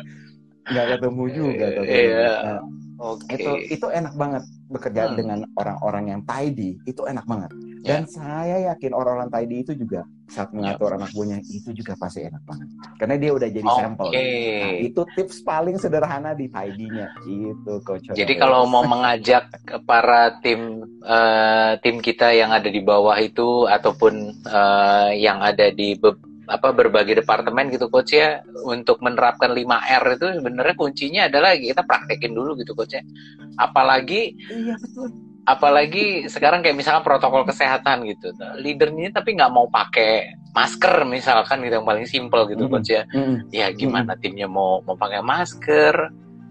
[0.70, 1.84] nggak ketemu juga tuh.
[1.84, 2.30] Iya.
[2.40, 2.60] Nah,
[3.00, 3.36] okay.
[3.36, 5.16] Itu itu enak banget bekerja hmm.
[5.18, 7.50] dengan orang-orang yang tidy itu enak banget.
[7.80, 8.12] Dan yeah.
[8.12, 10.98] saya yakin orang-orang tadi itu juga saat mengatur yeah.
[11.00, 12.68] anak buahnya itu juga pasti enak banget.
[13.00, 13.80] Karena dia udah jadi okay.
[13.80, 14.08] sampel.
[14.12, 18.04] Nah, itu tips paling sederhana di ID-nya itu coach.
[18.12, 19.48] Jadi kalau mau mengajak
[19.88, 25.96] para tim uh, tim kita yang ada di bawah itu ataupun uh, yang ada di
[26.50, 32.34] apa berbagai departemen gitu coach ya untuk menerapkan 5R itu sebenarnya kuncinya adalah kita praktekin
[32.34, 33.02] dulu gitu coach ya.
[33.54, 35.08] Apalagi iya betul.
[35.40, 38.34] Apalagi sekarang kayak misalkan protokol kesehatan gitu.
[38.60, 42.82] Leadernya tapi nggak mau pakai masker misalkan gitu yang paling simple gitu mm -hmm.
[42.82, 43.02] coach ya.
[43.14, 43.36] Mm -hmm.
[43.54, 45.94] Ya gimana timnya mau mau pakai masker?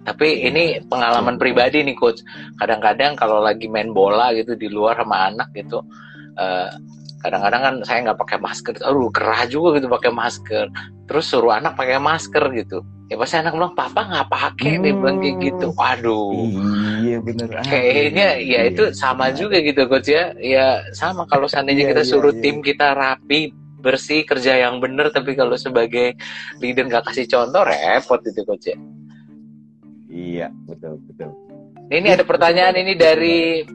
[0.08, 0.48] Tapi iya.
[0.50, 2.24] ini pengalaman pribadi nih coach.
[2.56, 5.84] Kadang-kadang kalau lagi main bola gitu di luar sama anak gitu,
[6.40, 6.72] uh,
[7.20, 8.74] kadang-kadang kan saya nggak pakai masker.
[8.80, 10.66] Aduh kerah juga gitu pakai masker.
[11.06, 12.80] Terus suruh anak pakai masker gitu.
[13.12, 14.82] Ya pasti anak bilang papa nggak pakai hmm.
[14.86, 15.68] dia bilang kayak gitu.
[15.76, 16.32] Waduh.
[17.04, 18.60] Iya bener kayaknya ya iya.
[18.72, 20.32] itu sama juga gitu coach ya.
[20.40, 24.84] Ya sama kalau seandainya iya, kita iya, suruh iya, tim kita rapi bersih kerja yang
[24.84, 26.20] bener tapi kalau sebagai
[26.60, 28.78] leader nggak kasih contoh repot itu coach ya.
[30.10, 31.32] Iya betul betul.
[31.90, 33.66] Ini ada pertanyaan ini dari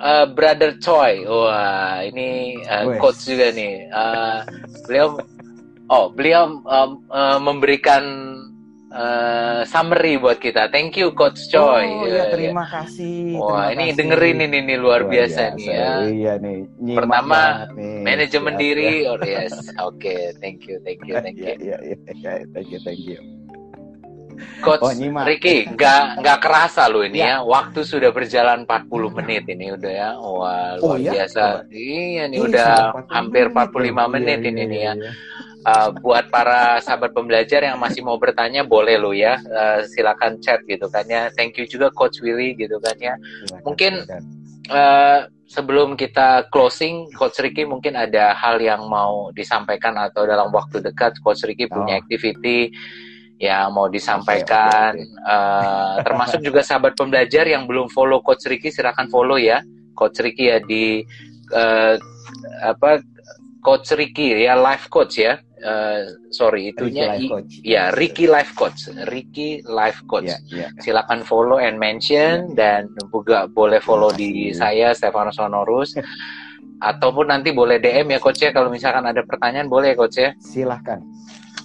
[0.00, 1.26] uh, Brother Choi.
[1.26, 3.88] Wah, ini uh, coach juga nih.
[3.90, 4.38] Uh,
[4.88, 5.06] beliau
[5.90, 8.04] oh, beliau um, uh, memberikan
[8.94, 10.70] uh, summary buat kita.
[10.70, 11.84] Thank you Coach Choi.
[11.84, 13.36] Oh ya, terima kasih.
[13.36, 13.98] Wah, terima ini kasih.
[13.98, 15.90] dengerin ini nih luar biasa biasa nih ya.
[16.08, 16.58] Iya nih.
[16.94, 17.40] Pertama
[17.74, 18.00] nih.
[18.02, 19.04] manajemen diri.
[19.10, 19.52] Oh yes.
[19.82, 20.20] Oke, okay.
[20.38, 21.54] thank you, thank you, thank you.
[21.58, 23.43] Iya, iya, iya, thank you, thank you.
[24.60, 24.92] Coach oh,
[25.24, 27.38] Ricky, nggak nggak kerasa loh ini ya.
[27.40, 27.46] ya.
[27.46, 30.10] Waktu sudah berjalan 40 menit ini udah ya.
[30.18, 31.12] Wah, luar oh, ya?
[31.16, 31.42] biasa.
[31.42, 31.60] Oh.
[31.70, 32.70] Iya nih Ih, udah
[33.12, 34.92] hampir 45 menit, menit iya, ini iya, nih ya.
[34.94, 35.12] Iya.
[35.64, 40.60] Uh, buat para sahabat pembelajar yang masih mau bertanya boleh lo ya uh, silakan chat
[40.68, 43.92] gitu kan ya thank you juga coach Willy gitu kan ya silakan, mungkin
[44.64, 50.80] Uh, sebelum kita closing coach Ricky mungkin ada hal yang mau disampaikan atau dalam waktu
[50.80, 51.78] dekat coach Ricky oh.
[51.78, 52.72] punya activity
[53.42, 55.26] yang mau disampaikan okay, okay.
[55.26, 59.60] Uh, termasuk juga sahabat pembelajar yang belum follow coach Ricky silahkan follow ya
[59.98, 61.02] coach Ricky ya di
[61.50, 61.98] uh,
[62.62, 63.02] apa
[63.64, 67.52] coach Ricky ya life coach ya uh, sorry itunya Ricky coach.
[67.64, 70.70] ya Ricky life coach Ricky life coach yeah, yeah.
[70.78, 72.54] silakan follow and mention yeah.
[72.54, 72.80] dan
[73.10, 75.98] juga boleh follow di saya Stefano Sonorus
[76.90, 80.30] ataupun nanti boleh DM ya coach ya kalau misalkan ada pertanyaan boleh ya coach ya
[80.38, 81.00] silahkan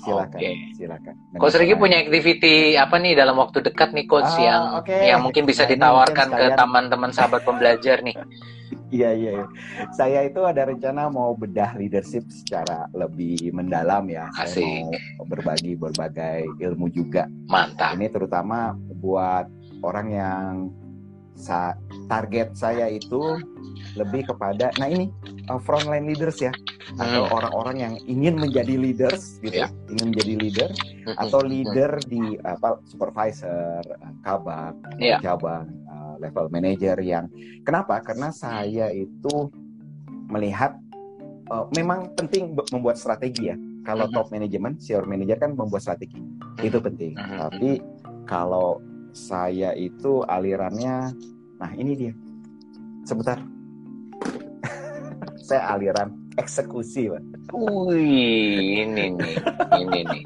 [0.09, 0.53] silakan okay.
[0.73, 1.13] silakan.
[1.37, 5.13] Coach Riki punya activity apa nih dalam waktu dekat nih coach ah, yang okay.
[5.13, 8.17] yang mungkin bisa nah, ditawarkan ke teman-teman sahabat pembelajar nih?
[8.89, 9.47] Iya, iya iya.
[9.93, 14.33] Saya itu ada rencana mau bedah leadership secara lebih mendalam ya.
[14.33, 14.65] Asik.
[14.65, 14.89] saya
[15.21, 17.29] mau berbagi berbagai ilmu juga.
[17.45, 17.93] Mantap.
[17.93, 19.45] Ini terutama buat
[19.85, 20.49] orang yang
[21.37, 21.77] sa
[22.11, 23.39] target saya itu
[23.99, 25.11] lebih kepada nah ini
[25.51, 26.53] uh, frontline leaders ya
[26.97, 27.35] atau hmm.
[27.35, 29.69] orang-orang yang ingin menjadi leaders gitu yeah.
[29.93, 30.69] ingin menjadi leader
[31.05, 31.15] hmm.
[31.21, 35.21] atau leader di apa supervisor uh, kabak yeah.
[35.21, 37.29] cabang uh, level manager yang
[37.61, 39.51] kenapa karena saya itu
[40.29, 40.77] melihat
[41.53, 44.15] uh, memang penting membuat strategi ya kalau hmm.
[44.17, 46.21] top manajemen senior manager kan membuat strategi
[46.63, 47.79] itu penting tapi
[48.25, 48.81] kalau
[49.13, 51.13] saya itu alirannya
[51.59, 52.13] nah ini dia
[53.03, 53.41] sebentar
[55.49, 59.35] saya aliran eksekusi pak wih ini nih
[59.81, 60.23] ini nih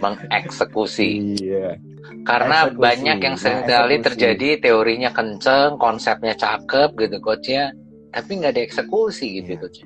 [0.00, 1.76] mengeksekusi iya
[2.24, 2.80] karena eksekusi.
[2.80, 7.68] banyak yang sering kali nah, terjadi teorinya kenceng konsepnya cakep gitu coach ya
[8.16, 9.60] tapi nggak ada eksekusi gitu iya.
[9.60, 9.80] coach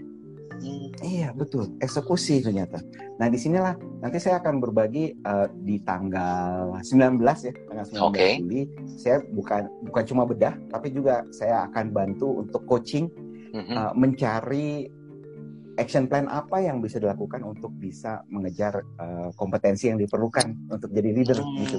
[1.04, 2.80] Iya betul, eksekusi ternyata.
[3.20, 8.32] Nah di sinilah nanti saya akan berbagi uh, di tanggal 19 ya, tanggal 19 okay.
[8.40, 8.62] Juli.
[8.96, 13.12] Saya bukan bukan cuma bedah, tapi juga saya akan bantu untuk coaching
[13.54, 13.76] mm-hmm.
[13.78, 14.90] uh, mencari
[15.74, 21.10] action plan apa yang bisa dilakukan untuk bisa mengejar uh, kompetensi yang diperlukan untuk jadi
[21.10, 21.76] leader hmm, gitu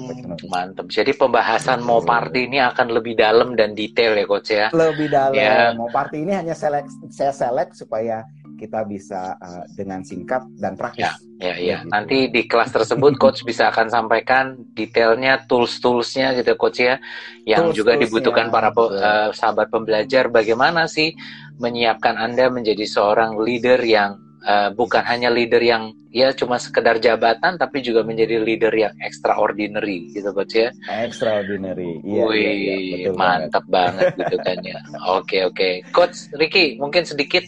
[0.52, 0.86] Mantap.
[0.92, 4.68] Jadi pembahasan mau party ini akan lebih dalam dan detail ya coach ya.
[4.72, 5.36] Lebih dalam.
[5.36, 5.72] Yeah.
[5.74, 8.24] Mau party ini hanya select saya select supaya
[8.56, 11.04] kita bisa uh, dengan singkat dan praktis.
[11.04, 11.12] Ya,
[11.52, 11.78] ya, ya.
[11.84, 11.92] Gitu.
[11.92, 16.96] Nanti di kelas tersebut coach bisa akan sampaikan detailnya tools-toolsnya gitu coach ya,
[17.44, 20.32] yang tools juga dibutuhkan para uh, sahabat pembelajar.
[20.32, 21.12] Bagaimana sih
[21.56, 27.60] menyiapkan anda menjadi seorang leader yang uh, bukan hanya leader yang ya cuma sekedar jabatan,
[27.60, 30.70] tapi juga menjadi leader yang extraordinary gitu coach ya.
[30.88, 32.22] Extraordinary, iya.
[32.24, 32.76] Wih, iya, iya,
[33.10, 34.12] betul mantap banget.
[34.16, 34.78] banget gitu kan ya.
[35.18, 37.44] Oke oke, coach Ricky mungkin sedikit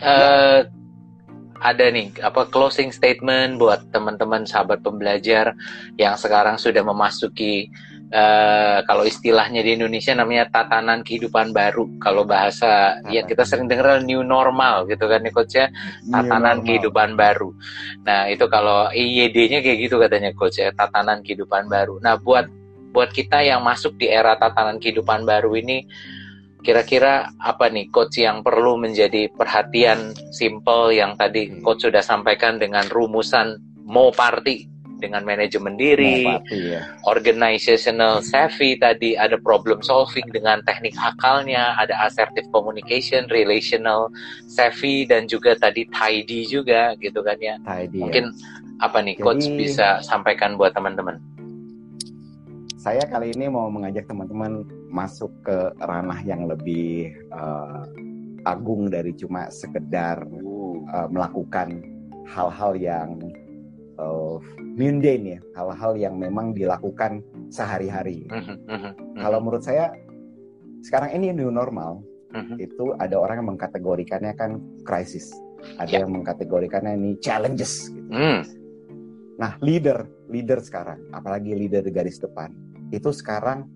[0.00, 0.64] uh,
[1.60, 5.56] ada nih apa closing statement buat teman-teman sahabat pembelajar
[5.96, 7.72] yang sekarang sudah memasuki
[8.12, 11.86] uh, kalau istilahnya di Indonesia namanya tatanan kehidupan baru.
[11.98, 15.70] Kalau bahasa ya kita sering dengar new normal gitu kan nih coach ya,
[16.10, 17.50] tatanan kehidupan baru.
[18.06, 21.98] Nah, itu kalau IYD-nya kayak gitu katanya coach ya, tatanan kehidupan baru.
[22.02, 22.46] Nah, buat
[22.96, 25.84] buat kita yang masuk di era tatanan kehidupan baru ini
[26.64, 31.62] kira-kira apa nih coach yang perlu menjadi perhatian simple yang tadi hmm.
[31.62, 34.66] coach sudah sampaikan dengan rumusan mau party
[35.06, 36.82] dengan manajemen diri, ya.
[37.06, 44.10] organizational savvy tadi ada problem solving dengan teknik akalnya, ada assertive communication, relational
[44.50, 47.54] savvy dan juga tadi tidy juga gitu kan ya.
[47.62, 48.02] Tidy, ya.
[48.02, 48.82] Mungkin ya.
[48.82, 51.22] apa nih coach Jadi, bisa sampaikan buat teman-teman?
[52.76, 57.82] Saya kali ini mau mengajak teman-teman masuk ke ranah yang lebih uh,
[58.46, 60.22] agung dari cuma sekedar
[60.94, 61.82] uh, melakukan
[62.30, 63.18] hal-hal yang
[63.98, 68.28] uh, mundane ya, hal-hal yang memang dilakukan sehari-hari.
[68.28, 68.92] Uh -huh.
[69.16, 69.92] Kalau menurut saya
[70.84, 72.56] sekarang ini new normal -huh.
[72.60, 75.32] itu ada orang yang mengkategorikannya kan krisis,
[75.80, 76.00] ada yeah.
[76.04, 77.88] yang mengkategorikannya ini challenges.
[77.88, 78.10] Gitu.
[78.12, 78.40] Mm.
[79.36, 82.52] Nah leader, leader sekarang, apalagi leader di garis depan,
[82.92, 83.68] itu sekarang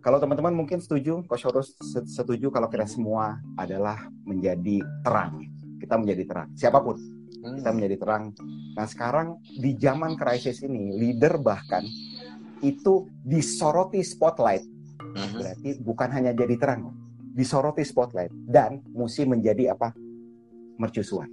[0.00, 1.76] kalau teman-teman mungkin setuju, Coach Horus
[2.08, 5.44] setuju kalau kita semua adalah menjadi terang.
[5.76, 7.56] Kita menjadi terang, siapa pun hmm.
[7.60, 8.24] kita menjadi terang.
[8.76, 11.84] Nah sekarang di zaman krisis ini, leader bahkan
[12.60, 14.64] itu disoroti spotlight.
[15.00, 15.40] Hmm.
[15.40, 16.94] Berarti bukan hanya jadi terang,
[17.34, 19.96] disoroti spotlight dan mesti menjadi apa?
[20.80, 21.26] Mercusuar.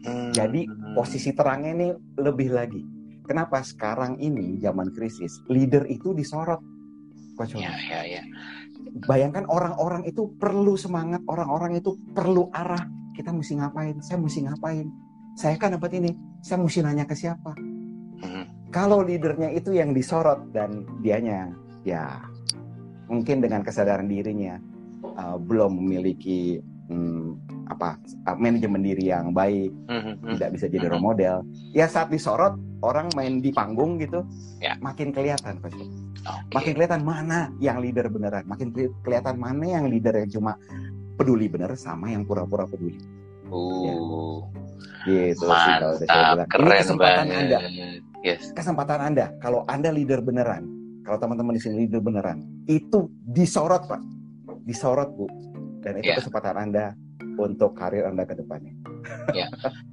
[0.00, 0.32] Hmm.
[0.32, 0.64] Jadi
[0.96, 2.82] posisi terangnya ini lebih lagi.
[3.28, 6.58] Kenapa sekarang ini zaman krisis leader itu disorot?
[7.56, 8.22] Ya, ya, ya.
[9.08, 12.84] Bayangkan orang-orang itu perlu semangat, orang-orang itu perlu arah.
[13.16, 13.96] Kita mesti ngapain?
[14.04, 14.88] Saya mesti ngapain?
[15.40, 16.12] Saya kan dapat ini,
[16.44, 17.56] saya mesti nanya ke siapa.
[18.20, 18.44] Hmm.
[18.68, 21.48] Kalau leadernya itu yang disorot dan dianya
[21.88, 22.20] ya
[23.08, 24.60] mungkin dengan kesadaran dirinya
[25.16, 26.60] uh, belum memiliki
[26.92, 27.40] um,
[27.72, 27.96] apa
[28.28, 31.40] uh, manajemen diri yang baik, hmm, hmm, tidak bisa jadi role model.
[31.72, 34.20] Ya saat disorot orang main di panggung gitu,
[34.60, 34.76] ya.
[34.84, 35.88] makin kelihatan pasti.
[36.20, 36.52] Okay.
[36.52, 40.52] Makin kelihatan mana yang leader beneran, makin kelihatan mana yang leader yang cuma
[41.16, 43.19] peduli bener sama yang pura-pura peduli.
[43.50, 43.82] Oh.
[43.84, 43.94] Ya.
[45.00, 47.40] Gitu Mantap, sih kalau keren Ini kesempatan banget.
[47.40, 47.58] Anda.
[48.20, 48.42] Yes.
[48.52, 50.68] Kesempatan Anda kalau Anda leader beneran,
[51.08, 54.00] kalau teman-teman di sini leader beneran, itu disorot, Pak.
[54.68, 55.26] Disorot, Bu.
[55.80, 56.18] Dan itu yeah.
[56.20, 56.92] kesempatan Anda
[57.40, 58.76] untuk karir Anda ke depannya.
[59.30, 59.46] Ya.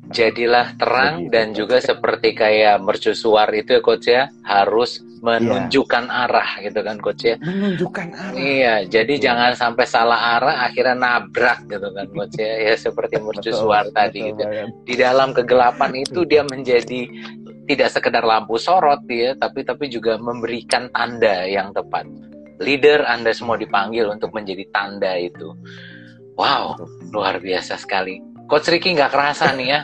[0.08, 6.24] Jadilah terang dan juga seperti kayak mercusuar itu ya coach ya, harus menunjukkan yeah.
[6.26, 7.36] arah gitu kan coach ya.
[7.44, 8.38] Menunjukkan arah.
[8.38, 9.24] Iya, jadi yeah.
[9.28, 12.54] jangan sampai salah arah akhirnya nabrak gitu kan coach ya.
[12.72, 14.42] Ya seperti mercusuar tadi gitu.
[14.88, 17.10] Di dalam kegelapan itu dia menjadi
[17.68, 22.08] tidak sekedar lampu sorot ya, tapi tapi juga memberikan tanda yang tepat.
[22.58, 25.54] Leader Anda semua dipanggil untuk menjadi tanda itu.
[26.40, 26.80] Wow,
[27.12, 28.18] luar biasa sekali.
[28.48, 29.80] Coach Ricky nggak kerasa nih ya.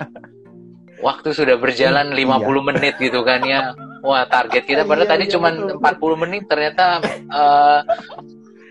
[1.07, 2.61] Waktu sudah berjalan 50 iya.
[2.63, 3.75] menit gitu kan ya.
[4.03, 6.99] Wah, target kita padahal iya, tadi iya, cuma 40 menit ternyata
[7.31, 7.79] uh,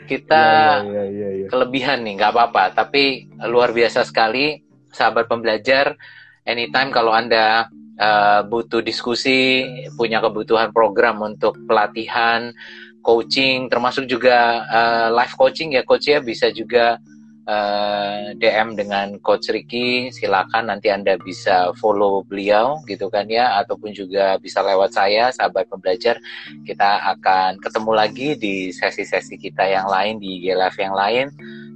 [0.04, 0.44] kita
[0.84, 1.46] iya, iya, iya, iya.
[1.48, 2.72] kelebihan nih, nggak apa-apa.
[2.76, 4.60] Tapi luar biasa sekali,
[4.92, 5.96] sahabat pembelajar.
[6.44, 9.64] Anytime kalau Anda uh, butuh diskusi,
[9.96, 12.52] punya kebutuhan program untuk pelatihan,
[13.00, 17.00] coaching, termasuk juga uh, live coaching ya coach ya, bisa juga
[17.46, 23.58] uh, eh, DM dengan Coach Ricky, silakan nanti Anda bisa follow beliau gitu kan ya,
[23.62, 26.18] ataupun juga bisa lewat saya, sahabat pembelajar.
[26.62, 31.26] Kita akan ketemu lagi di sesi-sesi kita yang lain, di IG Live yang lain.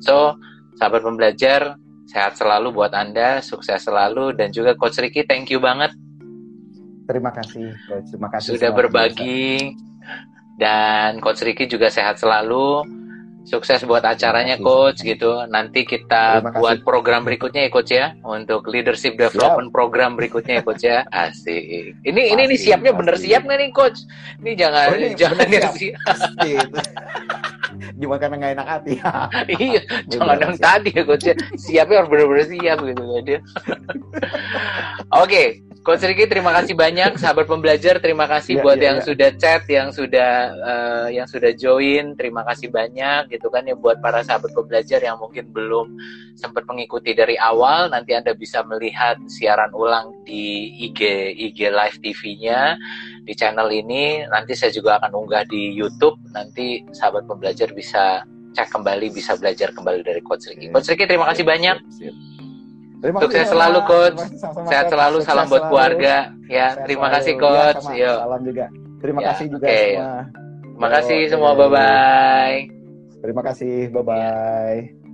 [0.02, 0.38] So,
[0.78, 1.74] sahabat pembelajar,
[2.06, 5.90] sehat selalu buat Anda, sukses selalu, dan juga Coach Ricky, thank you banget.
[7.06, 8.06] Terima kasih, Coach.
[8.10, 8.48] Terima kasih.
[8.54, 9.74] Sudah berbagi.
[9.74, 9.84] Biasa.
[10.56, 12.80] Dan Coach Ricky juga sehat selalu
[13.46, 15.46] Sukses buat acaranya coach gitu.
[15.46, 19.76] Nanti kita buat program berikutnya ya coach ya untuk leadership development Siap.
[19.78, 21.06] program berikutnya ya coach ya.
[21.24, 21.94] Asik.
[22.02, 23.00] Ini pasti, ini ini siapnya pasti.
[23.00, 23.98] bener siap nggak nih coach?
[24.42, 25.72] Ini jangan oh, ini jangan siap.
[26.42, 26.68] siap.
[28.02, 28.92] Cuma karena nggak enak hati.
[29.62, 29.80] iya,
[30.10, 31.34] jangan yang tadi ya coach ya.
[31.54, 33.40] Siapnya harus bener-bener siap gitu dia.
[35.14, 37.14] Oke, Coach Ricky terima kasih banyak.
[37.14, 39.06] Sahabat pembelajar terima kasih yeah, buat yeah, yang yeah.
[39.06, 42.18] sudah chat yang sudah uh, yang sudah join.
[42.18, 45.94] Terima kasih banyak gitu kan ya buat para sahabat pembelajar yang mungkin belum
[46.34, 47.86] sempat mengikuti dari awal.
[47.86, 51.06] Nanti Anda bisa melihat siaran ulang di IG
[51.54, 52.74] IG Live TV-nya
[53.22, 54.26] di channel ini.
[54.26, 56.18] Nanti saya juga akan unggah di YouTube.
[56.34, 58.26] Nanti sahabat pembelajar bisa
[58.58, 60.66] cek kembali bisa belajar kembali dari Coach Ricky.
[60.74, 61.78] Coach Ricky terima kasih banyak.
[63.06, 64.18] Terima Sukses kasih, selalu coach.
[64.66, 65.70] Sehat selalu, Sukses salam buat selalu.
[65.70, 66.14] keluarga.
[66.50, 67.14] Ya, Sehat terima selalu.
[67.14, 67.82] kasih coach.
[67.94, 68.66] Ya, Salam juga.
[68.98, 69.86] Terima ya, kasih juga okay.
[69.94, 70.10] semua.
[70.76, 72.58] Makasih oh, semua, bye-bye.
[73.22, 75.05] Terima kasih, bye-bye.